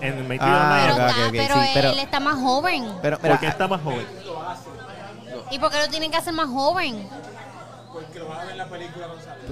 [0.00, 1.04] En Matrix Ah, Pero, Online.
[1.04, 2.84] ok, está- ok, pero sí, pero- él está más joven.
[3.02, 4.06] pero, mira, ¿Por qué está más joven?
[5.50, 7.08] ¿Y por qué lo tienen que hacer más joven?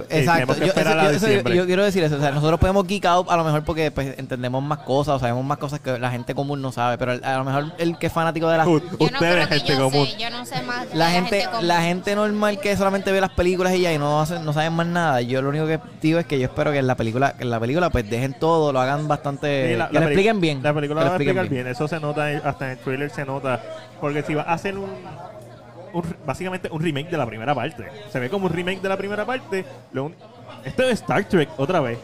[0.09, 1.55] Exacto, yo, esperar eso- a yo- eso- yo- diciembre.
[1.55, 4.17] yo quiero decir eso, o sea, nosotros podemos geek out a lo mejor porque pues,
[4.17, 7.37] entendemos más cosas o sabemos más cosas que la gente común no sabe, pero a
[7.37, 8.67] lo mejor el que es fanático de las...
[8.67, 10.07] U- no Ustedes, gente yo común.
[10.07, 11.67] sé, yo no sé más de La gente, común.
[11.67, 14.73] la gente normal que solamente ve las películas y ya y no hace- no saben
[14.73, 15.21] más nada.
[15.21, 17.49] Yo lo único que digo es que yo espero que en la película, que en
[17.51, 20.63] la película pues dejen todo, lo hagan bastante, Sí, la- que la lo expliquen bien.
[20.63, 21.67] La película que la lo va a expliquen explicar bien.
[21.67, 23.61] Eso se nota, hasta en el trailer se nota.
[23.99, 24.89] Porque si va a hacer un,
[25.93, 27.85] un- básicamente un remake de la primera parte.
[28.11, 29.65] Se ve como un remake de la primera parte.
[29.93, 30.15] Lo un-
[30.63, 31.97] esto es Star Trek otra vez.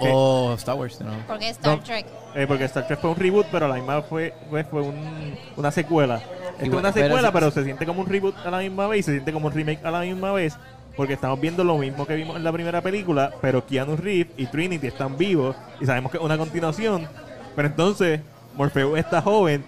[0.00, 1.12] O Star Wars, ¿no?
[1.26, 1.82] Porque Star No.
[1.84, 2.06] Trek.
[2.34, 5.70] Eh, porque Star Trek fue un reboot, pero la misma fue, fue, fue un- una
[5.70, 6.16] secuela.
[6.58, 9.02] Esto es una secuela, pero se siente como un reboot a la misma vez y
[9.04, 10.56] se siente como un remake a la misma vez.
[10.96, 14.46] Porque estamos viendo lo mismo que vimos en la primera película, pero Keanu Reeves y
[14.46, 17.08] Trinity están vivos y sabemos que es una continuación.
[17.56, 18.20] Pero entonces,
[18.54, 19.64] Morpheus está joven,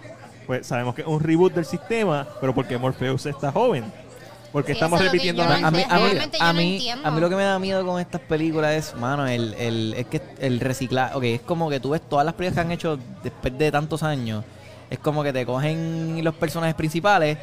[0.47, 3.91] pues sabemos que es un reboot del sistema, pero ¿por qué Morpheus está joven?
[4.51, 6.03] Porque Sí, estamos repitiendo la no a mí, a mí,
[6.39, 9.53] a mí, a mí lo que me da miedo con estas películas es, mano, el,
[9.55, 12.61] el, es que el reciclaje, ok, es como que tú ves todas las películas que
[12.61, 14.45] han hecho después de tantos años,
[14.89, 17.37] es como que te cogen los personajes principales,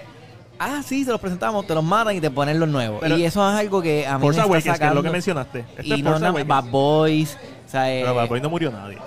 [0.59, 3.00] ah, sí, se los presentamos, te los matan y te ponen los nuevos.
[3.00, 4.94] Pero- y eso es algo que a mí me está Awakens, que es sacando.
[4.94, 5.59] lo que mencionaste.
[5.61, 6.44] Esto y es no.
[6.46, 7.36] Bad Boys,
[7.66, 8.98] o sea, eh, Pero Bad Boy no murió nadie.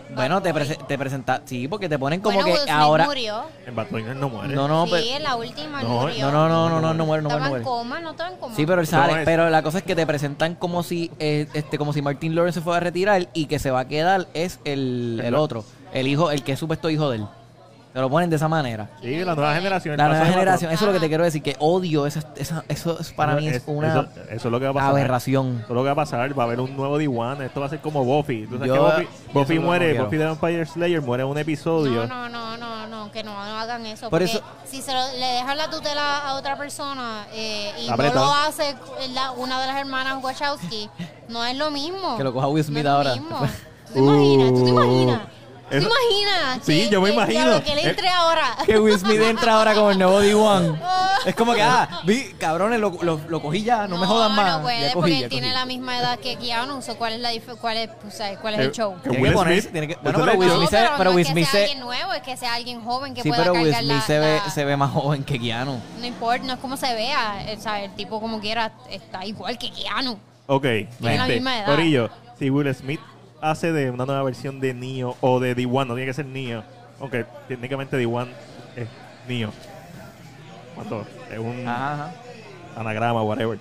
[0.00, 2.74] Que- bueno, te, prese- te presenta, sí, porque te ponen como bueno, Will que Smith
[2.74, 3.04] ahora...
[3.06, 3.42] murió.
[3.66, 4.54] En Bad Boy no muere.
[4.54, 5.16] No, no, sí, pero...
[5.16, 6.30] en la última No, murió.
[6.30, 7.64] No, no, no, no, no, no muere, no muere, Estaba no en muere.
[7.64, 8.54] coma, no estaba en coma.
[8.56, 9.12] Sí, pero él sale.
[9.20, 12.34] Es- Pero la cosa es que te presentan como si eh, este como si Martin
[12.34, 15.64] Lawrence se fue a retirar y que se va a quedar es el, el otro,
[15.92, 17.26] el hijo, el que es supuesto hijo de él.
[17.96, 18.90] Te lo ponen de esa manera.
[19.00, 19.96] Sí, la nueva generación.
[19.96, 22.62] La nueva de generación, eso es lo que te quiero decir, que odio esa, esa-
[22.68, 24.90] eso es para mí es, una Eso, eso es lo que va a pasar.
[24.90, 25.60] aberración.
[25.60, 26.38] Eso es lo que va a pasar.
[26.38, 27.40] Va a haber un nuevo D1.
[27.46, 28.46] Esto va a ser como Buffy.
[28.46, 29.94] ¿Tú sabes Yo- que Buffy, eso es muere?
[29.94, 30.04] no.
[30.04, 32.06] Buffy the Vampire Slayer muere en un episodio.
[32.06, 34.10] No, no, no, no, no, que no, no hagan eso.
[34.10, 37.88] Por porque eso- si se lo- le dejan la tutela a otra persona eh, y
[37.88, 38.76] no lo hace
[39.14, 40.90] la- una de las hermanas Wachowski,
[41.30, 42.18] no es lo mismo.
[42.18, 43.14] Que lo coja Will Smith no es ahora.
[43.16, 43.38] Lo mismo.
[43.86, 44.48] ¿Tú te imaginas?
[44.50, 45.20] ¿Tú te Uh, imaginas?
[45.66, 46.58] ¿Tú te eso- imaginas?
[46.64, 47.42] Sí, que- yo me que- imagino.
[47.44, 48.56] claro, que él Eh, entre ahora.
[48.64, 50.78] Que Will Smith entra ahora como el nuevo D1.
[51.26, 54.58] Es como que, ah, vi, cabrones, lo, lo, lo cogí ya, no, me jodan más.
[54.58, 56.80] No puede, Ya cogí, porque él tiene la misma edad que Keanu.
[56.82, 58.94] so, ¿Cuál es, la cuál es, o sea, cuál es Eh, el show?
[59.02, 60.48] que Tiene Will que ponerse, Smith- tiene que- bueno, pero Will.
[60.50, 62.22] Smith no, se- pero, pero no Will es que Smith sea se- alguien nuevo, es
[62.22, 64.50] que sea alguien joven que Sí, pueda pero Will cargar Smith la, se ve, la-
[64.50, 65.80] se ve más joven que Keanu.
[65.98, 67.44] No importa, no es como se vea.
[67.58, 70.16] O sea, el tipo como quiera está igual que Keanu.
[70.46, 71.66] Ok, Tiene la misma edad.
[71.66, 72.08] Corillo,
[72.38, 73.00] si Will Smith
[73.40, 76.62] hace de una nueva versión de Neo o de D1, no tiene que ser Neo,
[77.00, 78.28] aunque técnicamente D1
[78.76, 78.88] es
[79.28, 79.52] Neo.
[80.74, 81.06] ¿Cuánto?
[81.30, 82.12] Es un Ajá, ajá.
[82.76, 83.58] anagrama, whatever.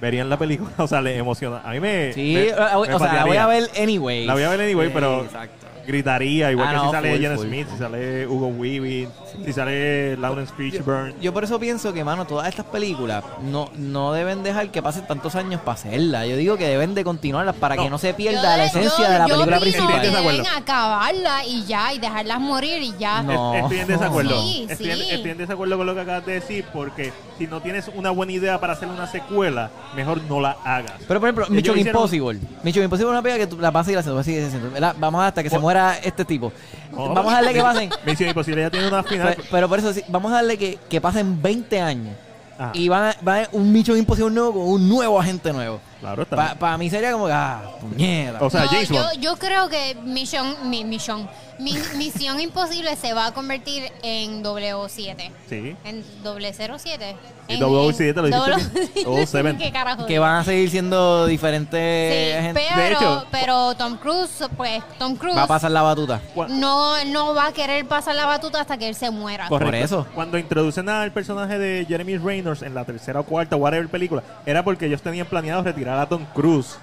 [0.00, 1.60] Verían la película, o sea, les emociona.
[1.64, 2.12] A mí me.
[2.12, 4.26] Sí, me- o, sea, la voy a ver anyway.
[4.26, 5.66] La voy a ver anyway, Sí, pero Exacto.
[5.86, 7.76] Gritaría, igual Ah, que no, si sale full, full, Smith, full.
[7.76, 9.08] si sale Hugo Weaving,
[9.44, 11.14] si sale Lawrence Fishburne.
[11.20, 15.06] Yo por eso pienso que, mano, todas estas películas no, no deben dejar que pasen
[15.06, 16.26] tantos años para hacerlas.
[16.28, 17.84] Yo digo que deben de continuarlas para No.
[17.84, 20.00] que no se Yo pierda la esencia yo- de la yo película principal.
[20.00, 23.22] que deben acabarla y ya, y dejarlas morir y ya.
[23.22, 23.54] No.
[23.54, 24.42] Est- Estoy en desacuerdo.
[24.42, 25.06] Sí, estoy, en, sí.
[25.10, 28.32] estoy en desacuerdo con lo que acabas de decir porque si no tienes una buena
[28.32, 30.92] idea para hacer una secuela, mejor no la hagas.
[31.08, 32.40] Pero por ejemplo, Mission hicieron- Impossible.
[32.62, 34.52] Mission Impossible es una película que tú la pasas y la haces.
[34.98, 36.52] Vamos hasta que se Pues- muera este tipo.
[36.92, 37.90] Vamos a darle que pasen.
[38.06, 39.34] Misión Imposible ya tiene una final.
[39.36, 42.14] Pero, pero por eso sí, vamos a darle que, que pasen 20 años
[42.60, 42.72] Ah.
[42.74, 45.80] Y van a, va a un Mission Impossible nuevo con un nuevo agente nuevo.
[46.00, 46.54] Claro, está.
[46.54, 48.38] Para mí sería como que, ah, puñeta.
[48.44, 49.20] O sea, No, James yo, Bond.
[49.20, 51.28] yo creo que Mission, mi, Mission,
[51.58, 55.30] mi Misión Imposible se va a convertir en W7.
[55.48, 55.76] Sí.
[55.84, 57.16] En doble 07.
[57.48, 59.56] Y En- W7 lo en dijiste bien.
[59.56, 59.58] W7.
[59.58, 60.06] ¿Qué carajo?
[60.06, 65.16] que van a seguir siendo diferentes Sí, pero, De hecho- pero Tom Cruise, pues Tom
[65.16, 66.20] Cruise Va a pasar la batuta.
[66.34, 69.48] Cu- no, no va a querer pasar la batuta hasta que él se muera.
[69.48, 69.66] Correcto.
[69.66, 70.06] Por eso.
[70.14, 74.62] Cuando introducen al personaje de Jeremy Reynolds en la tercera o cuarta, whatever película, era
[74.64, 75.62] porque ellos tenían planeado
[75.98, 76.78] a Tom Cruise.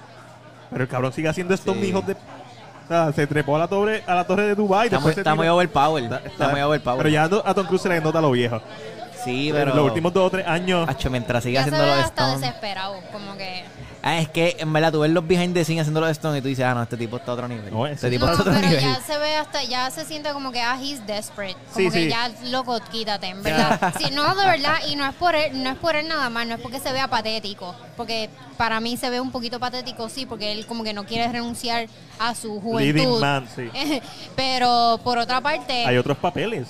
[0.70, 1.84] Pero el cabrón sigue haciendo estos Sí.
[1.86, 2.12] hijos de.
[2.12, 5.34] O sea, se trepó a la torre, a la torre de Dubai Está, muy, está
[5.34, 6.04] muy tira- overpower.
[6.04, 6.78] Está- Está, está- muy.
[6.78, 8.60] Pero ya a Tom Cruise se le nota lo viejo.
[9.28, 9.74] Sí, En pero.
[9.74, 10.88] los últimos dos o tres años.
[10.88, 12.40] Hacho, mientras siga ya se haciendo ve los hasta Stones.
[12.40, 13.64] desesperado, como que...
[14.00, 16.42] Ah, es que en verdad tú ves los behind the scenes haciendo los Stones y
[16.42, 17.70] tú dices, ah, no, este tipo está a otro nivel.
[17.72, 18.84] No, este tipo No, está a otro pero nivel.
[18.94, 21.56] ya se ve hasta, ya se siente como que, ah, he's desperate.
[21.74, 22.08] Como Sí, que sí.
[22.08, 23.92] ya, loco, quítate, en verdad.
[23.98, 26.46] Sí, no, de verdad, y no es por él, no es por él nada más,
[26.46, 27.74] no es porque se vea patético.
[27.96, 31.30] Porque para mí se ve un poquito patético, sí, porque él como que no quiere
[31.30, 31.88] renunciar
[32.20, 33.20] a su juventud.
[33.20, 33.68] man, sí.
[34.36, 36.68] pero por otra parte, Hay otros papeles.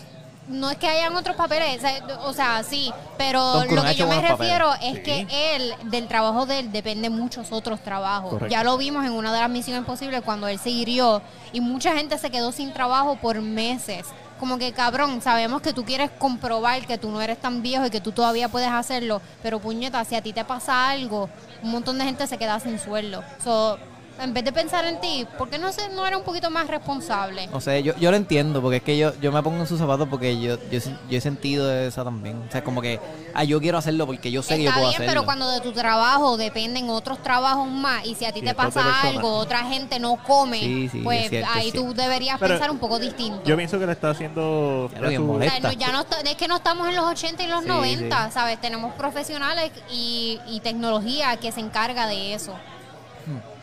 [0.49, 1.81] No es que hayan otros papeles,
[2.25, 4.93] o sea, sí, pero lo que yo me refiero papeles.
[4.93, 5.03] es Sí.
[5.27, 8.31] que él, del trabajo de él, depende muchos otros trabajos.
[8.31, 8.51] Correcto.
[8.53, 11.23] Ya lo vimos en una de las misiones posibles cuando él se hirió
[11.53, 14.07] y mucha gente se quedó sin trabajo por meses.
[14.41, 17.91] Como que cabrón, sabemos que tú quieres comprobar que tú no eres tan viejo y
[17.91, 21.29] que tú todavía puedes hacerlo, pero puñeta, si a ti te pasa algo,
[21.63, 23.25] un montón de gente se queda sin sueldo.
[23.43, 23.79] So,
[24.21, 26.66] en vez de pensar en ti, ¿por qué no, se, no eres un poquito más
[26.66, 27.47] responsable?
[27.49, 29.79] No sé, yo, yo lo entiendo, porque es que yo, yo me pongo en sus
[29.79, 32.43] zapatos porque yo, yo, yo he sentido eso también.
[32.49, 33.01] O sea, como que,
[33.35, 35.12] ah, yo quiero hacerlo porque yo sé que yo Está puedo bien, hacerlo.
[35.21, 38.55] pero cuando de tu trabajo dependen otros trabajos más y si a ti Y te
[38.55, 42.71] pasa algo, otra gente no come, Sí, sí, pues cierto, ahí tú deberías Pero pensar
[42.71, 43.43] un poco distinto.
[43.45, 44.91] Yo pienso que le está haciendo.
[45.01, 47.43] Ya su- O sea, no, ya no está- es que no estamos en los 80
[47.43, 48.61] y los Sí, 90, ¿sabes?
[48.61, 52.55] Tenemos profesionales y, y tecnología que se encarga de eso.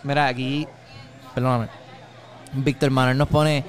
[0.05, 0.67] Mira, aquí,
[1.33, 1.67] perdóname.
[2.53, 3.63] Víctor Manuel nos pone,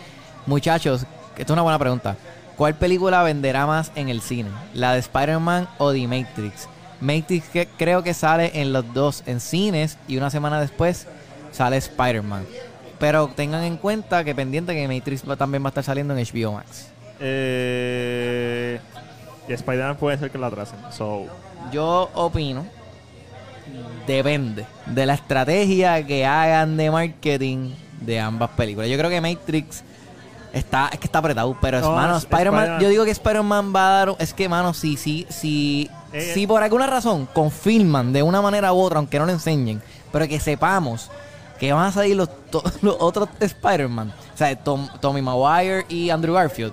[0.46, 1.02] muchachos,
[1.36, 2.16] esto es una buena pregunta.
[2.56, 4.50] ¿Cuál película venderá más en el cine?
[4.74, 6.68] ¿La de Spider-Man o The Matrix?
[7.00, 11.06] Matrix que creo que sale en los dos en cines y una semana después
[11.52, 12.46] sale Spider-Man.
[12.98, 16.24] Pero tengan en cuenta que pendiente que Matrix va- también va a estar saliendo en
[16.24, 16.88] HBO Max.
[17.20, 18.80] Eh,
[19.48, 20.78] y Spider-Man puede ser que la atrasen.
[20.92, 21.26] So,
[21.72, 22.64] Yo opino,
[24.06, 28.88] depende de la estrategia que hagan de marketing de ambas películas.
[28.90, 29.82] Yo creo que Matrix
[30.52, 33.86] está, es que está apretado, pero es, No, mano, Spider-Man, yo digo que Spider-Man va
[33.88, 38.22] a dar, es que, mano, si, si, si, Eh, si por alguna razón confirman de
[38.22, 41.10] una manera u otra, aunque no lo enseñen, pero que sepamos
[41.58, 46.10] que van a salir los, to- los otros Spider-Man, o sea, Tom- Tommy Maguire y
[46.10, 46.72] Andrew Garfield.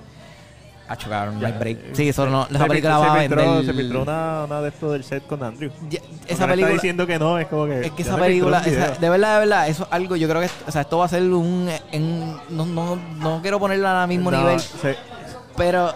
[0.88, 1.78] Ah, chocaron, no hay break.
[1.78, 3.66] eh, Sí, eso no, se esa fil- película se va a filtró- vender.
[3.66, 5.72] Se filtró una, una de esto del set con Andrew.
[5.90, 7.82] Ya- esa le está película diciendo que no, es como que.
[7.86, 10.42] es que esa se película esa- de verdad de verdad eso es algo yo creo
[10.42, 14.08] que o sea esto va a ser un en- no, no, no quiero ponerla al
[14.10, 14.98] mismo No, nivel se-
[15.56, 15.94] pero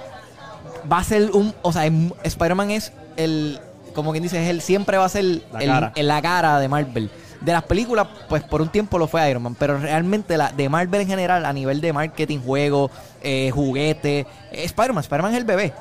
[0.91, 1.83] va a ser un o sea
[2.23, 3.59] Spider-Man es el
[3.93, 5.91] como quien dice es el siempre va a ser La el- cara.
[5.95, 7.09] el- la cara de Marvel
[7.41, 10.69] de las películas pues por un tiempo lo fue Iron Man pero realmente la de
[10.69, 12.89] Marvel en general a nivel de marketing juego
[13.22, 14.20] eh, juguete
[14.51, 15.74] eh, Spider-Man Spider-Man es el bebé.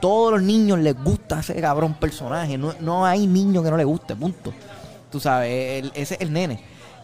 [0.00, 2.56] Todos los niños les gusta ese cabrón personaje.
[2.56, 4.52] No, no hay niño que no le guste punto.
[5.10, 6.60] Tú sabes el- ese es el nene.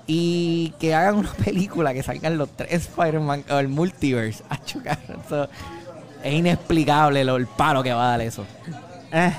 [0.07, 4.43] Y que hagan una película que salgan los tres Spider-Man o el multiverse.
[4.49, 5.49] A chocar eso
[6.23, 8.45] es inexplicable lo, el palo que va a dar eso.
[9.13, 9.33] Eh,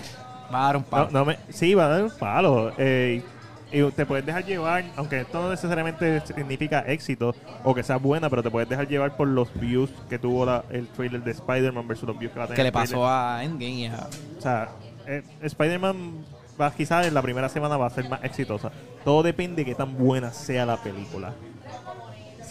[0.54, 1.10] va a dar un no, palo.
[1.12, 2.72] no me, sí, va a dar un palo.
[2.78, 3.24] eh,
[3.72, 8.30] y te puedes dejar llevar, aunque esto no necesariamente significa éxito o que sea buena,
[8.30, 11.88] pero te puedes dejar llevar por los views que tuvo la- el trailer de Spider-Man
[11.88, 14.08] versus los views que va a tener que le pasó a Endgame y a-
[14.38, 14.70] O sea,
[15.08, 16.26] eh, Spider-Man
[16.60, 18.72] va quizás en la primera semana va a ser más exitosa.
[19.06, 21.34] Todo depende de qué tan buena sea la película.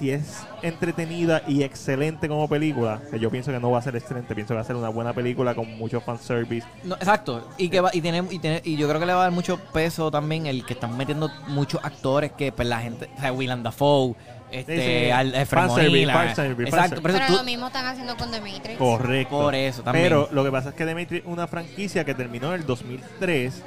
[0.01, 3.95] Si es entretenida y excelente como película, que yo pienso que no va a ser
[3.97, 6.67] excelente, pienso que va a ser una buena película con mucho fanservice.
[6.85, 9.21] No, exacto y que va, y tiene, y tiene- y yo creo que le va
[9.21, 13.11] a dar mucho peso también el que están metiendo muchos actores que pues la gente
[13.15, 14.15] o sea Willem Dafoe
[14.51, 15.11] este Sí, sí.
[15.11, 18.79] Al- fanservice, exacto Pero tú- lo mismo están haciendo con The Matrix.
[18.79, 19.39] Correcto.
[19.39, 22.55] por eso también Pero lo que pasa es que Demetri es una franquicia que terminó
[22.55, 23.63] en el 2003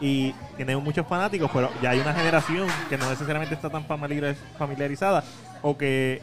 [0.00, 4.36] y tiene muchos fanáticos, pero ya hay una generación que no necesariamente está tan familiar-
[4.56, 5.24] familiarizada
[5.62, 6.22] o que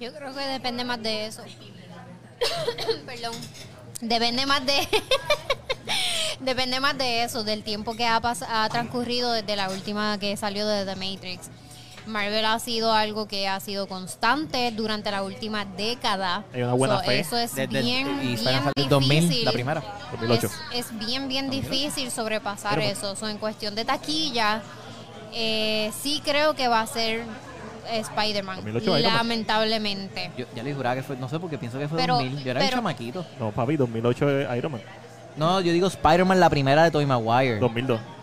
[0.00, 1.42] Yo creo que depende más de eso.
[3.06, 3.34] Perdón.
[4.00, 4.86] Depende más de.
[6.40, 10.36] depende más de eso, del tiempo que ha, pas- ha transcurrido desde la última que
[10.36, 11.48] salió de The Matrix.
[12.06, 16.44] Marvel ha sido algo que ha sido constante durante la última década.
[16.54, 17.18] Hay una buena So, fe.
[17.18, 18.88] Eso es Desde el- bien, y bien difícil.
[18.88, 19.82] 2000, la primera.
[20.12, 20.50] 2008.
[20.72, 23.16] Es, es bien, bien difícil sobrepasar Pero- eso.
[23.16, 24.62] So, en cuestión de taquilla,
[25.32, 27.24] eh, sí creo que va a ser
[27.90, 28.56] Spider-Man.
[28.56, 29.12] 2008 Iron Man.
[29.18, 30.30] Lamentablemente.
[30.36, 32.44] Yo ya le juraba que fue, no sé porque pienso que fue Pero- 2000.
[32.44, 33.26] Yo era un pero- chamaquito.
[33.40, 34.80] No, papi, 2008 es Iron Man.
[35.36, 37.58] No, yo digo Spider-Man la primera de Tobey Maguire.
[37.58, 37.98] 2002.
[38.00, 38.16] 2002.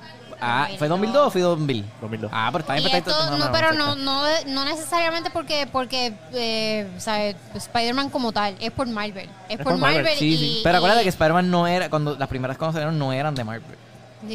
[0.46, 1.86] Ah, ¿fue 2002 o fue 2000?
[2.02, 2.32] 2002.
[2.34, 6.90] Ah, pero está bien, esto, no, no, pero no, no, no, necesariamente porque, porque eh,
[6.98, 7.36] ¿sabes?
[7.56, 9.30] Spider-Man como tal, es por Marvel.
[9.48, 10.62] Es, por Marvel, Sí, y, sí.
[10.64, 13.44] Pero acuérdate y- que Spider-Man no era, cuando las primeras cosas salieron no eran de
[13.46, 13.78] Marvel.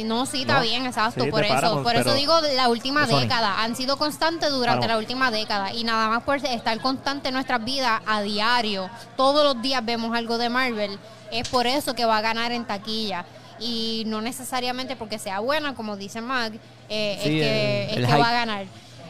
[0.05, 0.61] No, sí, está No.
[0.63, 1.83] bien, exacto, Sí, por eso.
[1.83, 3.61] Por eso digo la última década.
[3.61, 5.73] Han sido constantes durante la última década.
[5.73, 8.89] Y nada más por estar constante en nuestras vidas a diario.
[9.17, 10.99] Todos los días vemos algo de Marvel.
[11.31, 13.25] Es por eso que va a ganar en taquilla.
[13.59, 16.53] Y no necesariamente porque sea buena, como dice Mac,
[16.87, 18.65] eh, es que, el- es el que va a ganar.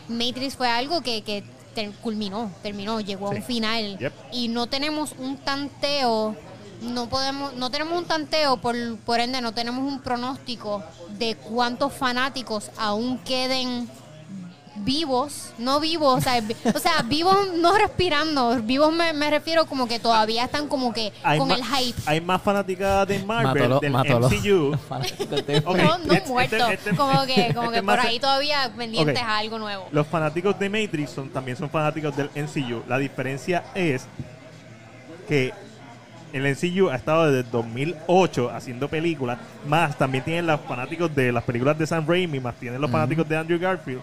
[0.08, 1.44] Matrix fue algo que, que
[2.02, 3.98] culminó, terminó, llegó a un final.
[4.00, 4.14] Yep.
[4.34, 6.36] Y no tenemos un tanteo
[6.82, 10.84] no podemos no tenemos un tanteo por, por ende no tenemos un pronóstico
[11.18, 13.90] de cuántos fanáticos aún queden
[14.82, 16.42] vivos no vivos o sea,
[16.74, 21.12] o sea, vivos no respirando vivos me, me refiero como que todavía están como que
[21.22, 24.30] Hay con el hype Hay más fanaticada de Marvel, Mátalo, del mátalo.
[24.30, 24.78] MCU.
[25.66, 29.22] Ok, no, no este- muertos este- como que como este que por ahí todavía pendientes
[29.22, 32.84] a algo nuevo Los fanáticos de Matrix son, también son fanáticos del MCU.
[32.88, 34.06] La diferencia es
[35.28, 35.54] que
[36.34, 41.32] el MCU ha estado desde el 2008 haciendo películas, más también tienen los fanáticos de
[41.32, 44.02] las películas de Sam Raimi, más tienen los fanáticos de Andrew Garfield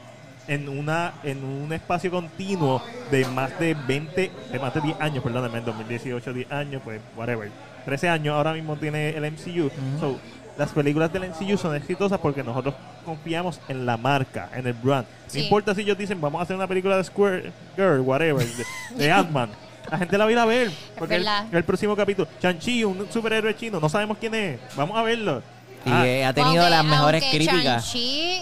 [0.48, 5.22] en una en un espacio continuo de más de 20, de más de 10 años,
[5.22, 7.50] perdóname, en 2018 10 años, pues whatever.
[7.84, 9.70] 13 años ahora mismo tiene el MCU.
[10.00, 10.18] So,
[10.58, 12.74] las películas del MCU son exitosas porque nosotros
[13.04, 15.06] confiamos en la marca, en el brand.
[15.26, 15.38] Sí.
[15.38, 18.64] No importa si ellos dicen, vamos a hacer una película de Square Girl, whatever, de,
[18.96, 19.50] de Ant-Man.
[19.90, 20.70] La gente la va a ir a ver.
[20.98, 24.58] Porque el, el próximo capítulo, Chanchi, un superhéroe chino, no sabemos quién es.
[24.76, 25.42] Vamos a verlo.
[25.84, 27.84] Y Ah, eh, ha tenido Aunque- las mejores críticas.
[27.84, 28.40] Shang-Chi,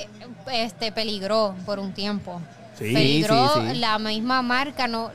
[0.52, 2.40] este peligró por un tiempo
[2.78, 2.92] Sí.
[2.92, 3.78] peligró Sí, sí, sí.
[3.78, 5.10] la misma marca no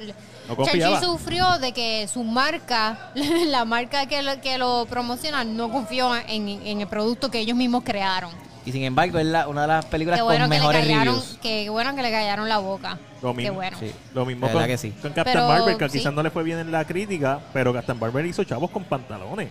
[0.48, 1.02] No confiaba.
[1.02, 3.12] sufrió de que su marca
[3.48, 7.58] la marca que lo, que lo promociona no confió en, en el producto que ellos
[7.58, 8.32] mismos crearon
[8.66, 10.82] Y sin embargo, es la- una de las películas qué bueno con que le mejores
[10.82, 11.38] callaron reviews.
[11.42, 13.54] qué bueno que le callaron la boca Lo qué mismo.
[13.56, 13.92] bueno Sí.
[14.14, 14.92] Lo mismo con, verdad que sí.
[15.02, 15.98] con Captain Pero, Marvel, que sí.
[16.00, 19.50] quizás no le fue bien en la crítica, pero Captain Marvel hizo chavos con pantalones.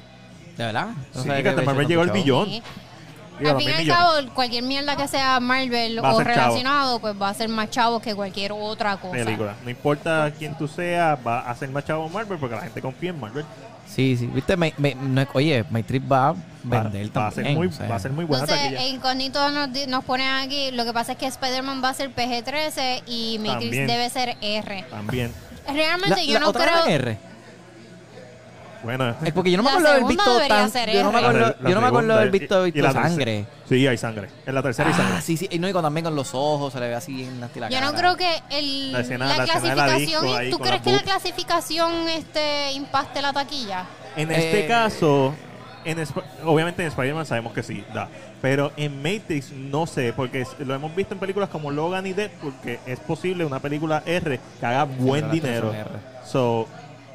[0.57, 0.89] ¿De verdad?
[1.15, 2.49] No Sí, que Captain Marvel llegó al billón.
[2.51, 6.21] Digo, al fin y al cabo cualquier mierda que sea Marvel o chavo.
[6.21, 9.55] relacionado pues va a ser más chavo que cualquier otra cosa película.
[9.63, 13.11] No importa quién tú seas, va a ser más chavo Marvel porque la gente confía
[13.11, 13.45] en Marvel.
[13.89, 14.27] Sí, sí.
[14.27, 17.73] Viste, me, me- no oye, Matrix va a vender va, va a ser muy, o
[17.73, 17.89] sea.
[17.89, 18.87] va a ser muy buena Entonces, taquilla.
[18.89, 22.15] Incógnito nos, di- nos pone aquí, lo que pasa es que Spider-Man va a ser
[22.15, 23.87] PG-13 y Matrix También.
[23.87, 24.85] debe ser R.
[24.91, 25.33] También.
[25.67, 26.85] Realmente La, yo la no otra creo...
[26.87, 27.19] era R.
[28.83, 29.15] Bueno.
[29.25, 31.19] Es porque yo no me La acuerdo de haber segunda visto tan, yo no me
[31.19, 32.93] acuerdo, La- la yo no me acuerdo de haber segunda, visto, y- y visto la
[32.93, 33.09] tercera.
[33.09, 33.47] sangre.
[33.69, 34.29] Sí, hay sangre.
[34.47, 35.23] En la tercera hay Ah, sangre.
[35.23, 35.49] sí, sí.
[35.51, 37.93] Y no, y también con los ojos se le ve así en la Yo no
[37.95, 40.23] creo que el, La escena- la, la la clasificación...
[40.23, 43.85] disco ahí ¿Tú crees que la clasificación este, impacte la taquilla?
[44.17, 45.35] En este Eh, caso,
[45.85, 48.09] en Sp- obviamente en Spider-Man sabemos que sí, da.
[48.41, 52.55] Pero en Matrix no sé, porque lo hemos visto en películas como Logan y Deadpool,
[52.63, 55.75] que es posible una película R que haga buen dinero.
[56.25, 56.69] So,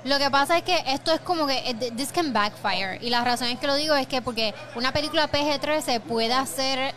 [0.06, 3.24] Lo que pasa es que esto es como que eh, this can backfire y la
[3.24, 6.94] razón es que lo digo es que porque una película PG-13 puede ser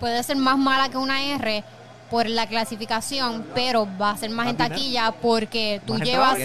[0.00, 1.62] puede ser más mala que una R
[2.10, 4.74] por la clasificación, pero va a ser más Más en dinero.
[4.74, 6.38] taquilla porque tú Más llevas tú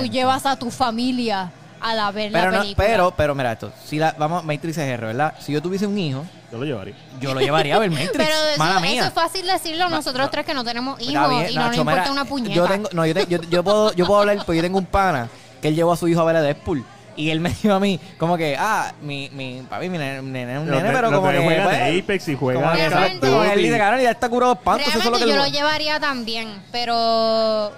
[0.00, 0.10] gente.
[0.10, 1.50] llevas a tu familia
[1.80, 2.86] a la ver Pero, la no, película.
[2.86, 3.72] pero, pero mira esto.
[3.84, 5.34] Si la, vamos, Matrix es R, ¿verdad?
[5.40, 6.24] Si yo tuviese un hijo,
[6.56, 6.94] yo lo llevaría.
[7.20, 8.12] yo lo llevaría a ver Matrix.
[8.16, 9.06] Pero eso, Mala eso mía.
[9.06, 10.30] es fácil decirlo nosotros no.
[10.30, 12.54] tres que no tenemos hijos Está bien, y no nos Nacho, importa mira, una puñeta.
[12.54, 14.86] Yo tengo, no, yo, te- yo, yo puedo, yo puedo hablar, pues yo tengo un
[14.86, 15.28] pana
[15.62, 16.84] que él llevó a su hijo a ver a Deadpool.
[17.18, 20.30] Y él me dijo a mí, como que, ah, mi, mi papi, mi nene, mi
[20.32, 21.38] nene es un Los nene, ne- pero los como que.
[21.38, 23.62] nenes juegan pues, Apex y como juegan que, Call of Realmente- como que él Duty.
[23.64, 25.58] dice, cabrón, ya está curado de espanto, eso es lo Realmente que yo él- lo
[25.58, 27.72] llevaría también, pero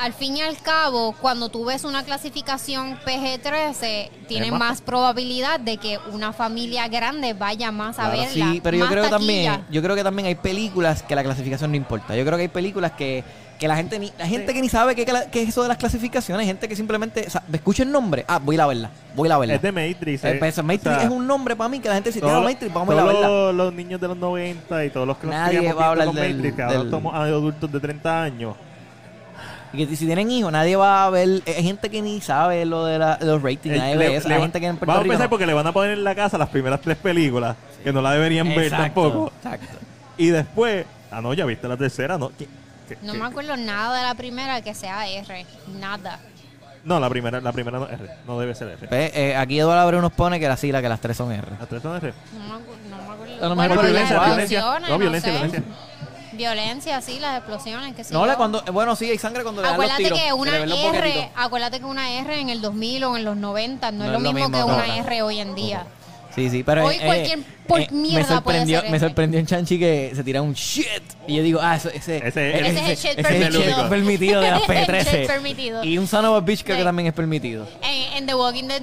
[0.00, 5.60] al fin y al cabo, cuando tú ves una clasificación PG-13, tienes más- más probabilidad
[5.60, 8.52] de que una familia grande vaya más a verla.
[8.52, 9.18] Sí, pero yo creo taquilla.
[9.18, 12.16] también, yo creo que también hay películas que la clasificación no importa.
[12.16, 13.22] Yo creo que hay películas que,
[13.58, 15.78] que la gente ni, la gente que ni sabe qué, qué es eso de las
[15.78, 18.90] clasificaciones, gente que simplemente, o sea, escucha el nombre, ah, voy a ir a verla,
[19.14, 19.54] voy a ir a verla.
[19.54, 20.24] Es de Matrix.
[20.24, 20.36] Eh, eh.
[20.38, 22.40] pues, Matrix O sea, es un nombre para mí que la gente dice, todos "Ah,
[22.40, 23.28] los- Matrix, vamos a ir a todos verla.
[23.36, 26.06] los, los niños de los 90 y todos los que nos Nadie va a hablar
[26.06, 28.54] con del- Matrix, que ahora somos adultos de 30 años.
[29.74, 31.42] Y que si tienen hijos, nadie va a ver.
[31.46, 34.28] Hay gente que ni sabe lo de la- los ratings, Eh, nadie le- ve eso.
[34.28, 35.30] le Hay va- gente que en Puerto Vamos a empezar no.
[35.30, 38.12] porque le van a poner en la casa las primeras tres películas, que no la
[38.12, 39.32] deberían ver tampoco.
[39.36, 39.78] Exacto.
[40.16, 42.30] Y después, ah, no, ya viste la tercera, ¿no?
[43.02, 45.46] No me acuerdo nada de la primera que sea R.
[45.80, 46.18] Nada.
[46.84, 48.10] No, la primera, la primera no es R.
[48.26, 48.86] No debe ser R.
[48.88, 51.48] Pues, eh, aquí Eduardo Abreu nos pone que la sigla, que las tres son R.
[51.58, 52.12] ¿Las tres son R?
[52.36, 53.34] No me, no me acuerdo.
[53.44, 54.16] A lo mejor Bueno, por las violencia,
[54.86, 55.38] No, violencia, sé.
[55.38, 55.62] violencia.
[56.36, 59.68] Violencia, sí, las explosiones, que sé No, le cuando, bueno, sí, hay sangre cuando le
[59.68, 60.18] dan los tiros.
[60.20, 63.90] que una le R, acuérdate que una R en el 2000 o en los 90
[63.92, 64.66] no, es lo mismo, que no.
[64.66, 65.84] una R hoy en día.
[66.34, 69.38] Sí, sí, pero Hoy eh, cualquier por eh, mierda me puede sorprendió, ser me sorprendió
[69.38, 70.84] en Chanchi que se tira un shit
[71.28, 73.62] y yo digo, ah, ese, Ese- ese es el shit ese permitido.
[73.62, 75.84] shit permitido de las El shit P13 permitido.
[75.84, 76.84] y un son of a bitch creo que Sí.
[76.86, 77.68] también es permitido.
[77.82, 78.82] En, en The Walking Dead,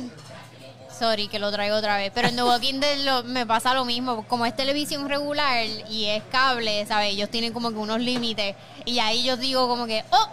[1.01, 3.85] sorry que lo traigo otra vez, pero en The Walking Dead lo- me pasa lo
[3.85, 4.23] mismo.
[4.27, 7.13] Como es televisión regular y es cable, ¿sabes?
[7.13, 10.27] Ellos tienen como que unos límites y ahí yo digo como que, oh.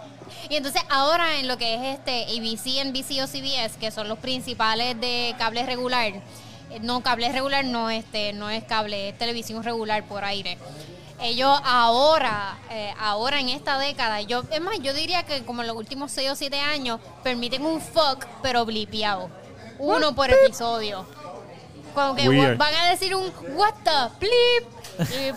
[0.47, 4.19] Y entonces ahora en lo que es este ABC, NBC o CBS, que son los
[4.19, 6.11] principales de cable regular,
[6.69, 10.59] eh, no cable regular no este no es cable, es televisión regular por aire.
[11.19, 15.67] Ellos ahora, eh, ahora en esta década, yo, es más, yo diría que como en
[15.67, 19.29] los últimos 6 o 7 años, permiten un fuck, pero blipeado.
[19.79, 21.05] Uno por episodio.
[21.95, 22.57] Como que Weird.
[22.57, 23.25] van a decir un
[23.55, 24.69] what the blip.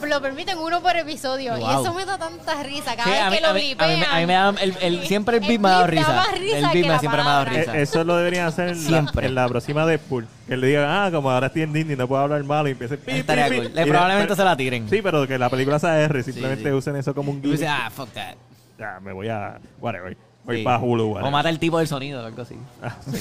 [0.02, 1.56] Y lo permiten uno por episodio.
[1.56, 1.82] Y Wow.
[1.82, 2.94] eso me da tanta risa.
[2.96, 4.10] Cada Sí, vez mí- que lo a mí- a mí me- blipean.
[4.14, 6.24] a mí me da- el- el- siempre el beat me ha dado risa.
[6.34, 7.78] El beat la siempre me ha dado risa.
[7.78, 9.26] Eh, eso lo deberían hacer en la, Siempre.
[9.28, 10.26] en la próxima Deadpool.
[10.46, 12.98] Que le digan, ah, como ahora estoy en Disney, no puedo hablar malo y empiece
[12.98, 13.56] pi, pi, Estaría pi.
[13.56, 13.66] cool.
[13.66, 14.90] Y Le- probablemente pero- se la tiren.
[14.90, 16.74] Sí, pero que la película sea R, simplemente sí.
[16.74, 17.64] usen eso como un Y gimmick.
[17.68, 18.34] ah, fuck that.
[18.78, 19.58] Ya, me voy a.
[19.80, 20.16] Whatever.
[20.44, 20.64] Voy Sí.
[20.64, 21.18] para Hulu.
[21.18, 22.56] O mata el tipo del sonido o algo así.
[22.82, 23.18] Ah, sí.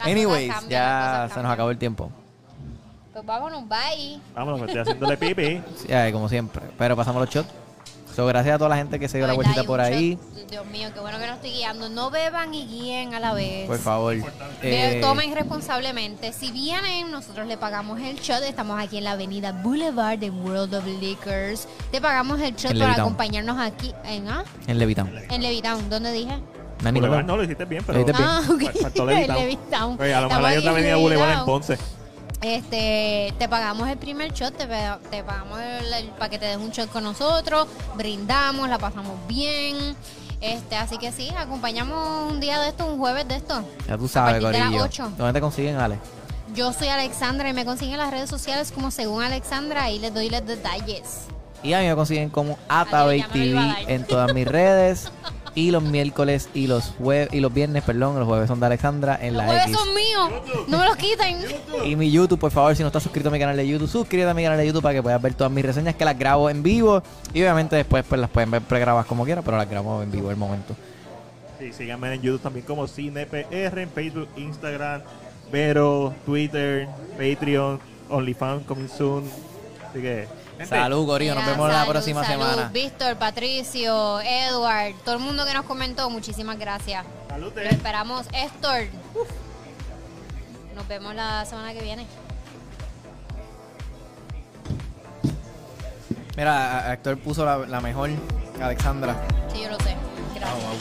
[0.00, 2.10] Anyways, cambian, ya se nos acabó el tiempo.
[3.12, 4.20] Pues vámonos, bye.
[4.34, 5.60] Vámonos, me estoy haciéndole pipi.
[5.76, 6.62] Sí, como siempre.
[6.78, 7.48] Pero pasamos los shots.
[8.16, 10.18] So, gracias a toda la gente que se dio la vueltita por ahí.
[10.50, 11.90] Dios mío, qué bueno que no estoy guiando.
[11.90, 13.66] No beban y guíen a la vez.
[13.66, 14.16] Por favor.
[14.62, 16.32] Eh, Tomen responsablemente.
[16.32, 18.42] Si vienen, nosotros le pagamos el shot.
[18.44, 21.68] Estamos aquí en la avenida Boulevard de World of Liquors.
[21.90, 24.44] Te pagamos el shot para acompañarnos aquí en, ¿ah?
[24.66, 25.12] en Levitown.
[25.28, 25.90] en Levitown.
[25.90, 26.38] ¿Dónde dije?
[26.82, 27.98] No, no, lo hiciste bien, pero.
[27.98, 28.30] Lo hiciste bien.
[28.30, 28.62] Ah, ok.
[28.62, 29.38] Fal- faltó En Levitown.
[29.38, 30.00] Levitown.
[30.00, 31.44] Oye, a lo mejor hay otra en avenida Boulevard en.
[31.44, 31.78] Ponce.
[32.42, 36.56] Este, te pagamos el primer shot, te, pa- te pagamos el, para que te des
[36.58, 37.66] un shot con nosotros,
[37.96, 39.96] brindamos, la pasamos bien.
[40.40, 43.64] Este, así que sí, acompañamos un día de esto, un jueves de esto.
[43.88, 44.84] Ya tú A sabes, partir de las Corillo.
[44.84, 45.12] ocho.
[45.16, 45.98] ¿Dónde te consiguen, Ale?
[46.54, 50.12] Yo soy Alexandra y me consiguen en las redes sociales como según Alexandra, ahí les
[50.12, 51.22] doy los detalles.
[51.62, 54.04] Y a mí me consiguen como Adiós, Atabey ya me lo iba a TV en
[54.06, 55.10] todas mis redes.
[55.56, 59.18] Y los miércoles y los jueves y los viernes, perdón, los jueves son de Alexandra
[59.20, 59.76] en Los la jueves X.
[59.78, 60.30] son míos,
[60.68, 61.38] no me los quiten.
[61.82, 64.28] Y mi YouTube, por favor, si no estás suscrito a mi canal de YouTube, suscríbete
[64.30, 66.50] a mi canal de YouTube para que puedas ver todas mis reseñas que las grabo
[66.50, 67.02] en vivo.
[67.32, 70.30] Y obviamente después pues las pueden ver pregrabadas como quieran, pero las grabo en vivo
[70.30, 70.76] el momento.
[71.58, 75.00] Sí, síganme en YouTube también como CinePR, en Facebook, Instagram,
[75.50, 77.80] Vero, Twitter, Patreon,
[78.10, 79.24] OnlyFans, coming soon.
[79.88, 80.28] Así que.
[80.58, 82.44] Gente, Salud, Corillo, nos vemos la próxima salud.
[82.44, 82.68] semana.
[82.72, 87.04] Víctor, Patricio, Edward, todo el mundo que nos comentó, muchísimas gracias.
[87.28, 88.86] Salud, Lo esperamos, Héctor.
[90.74, 92.06] Nos vemos la semana que viene.
[96.36, 98.10] Mira, actor puso la, la mejor,
[98.60, 99.16] Alexandra.
[99.52, 99.96] Sí, yo lo sé.
[100.34, 100.54] Gracias.
[100.54, 100.78] Oh, wow.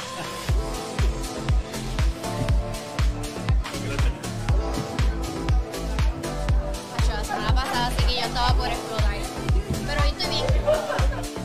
[6.97, 9.15] Macho, La semana pasada sí que yo estaba por explotar.
[9.86, 11.44] Pero ito eh.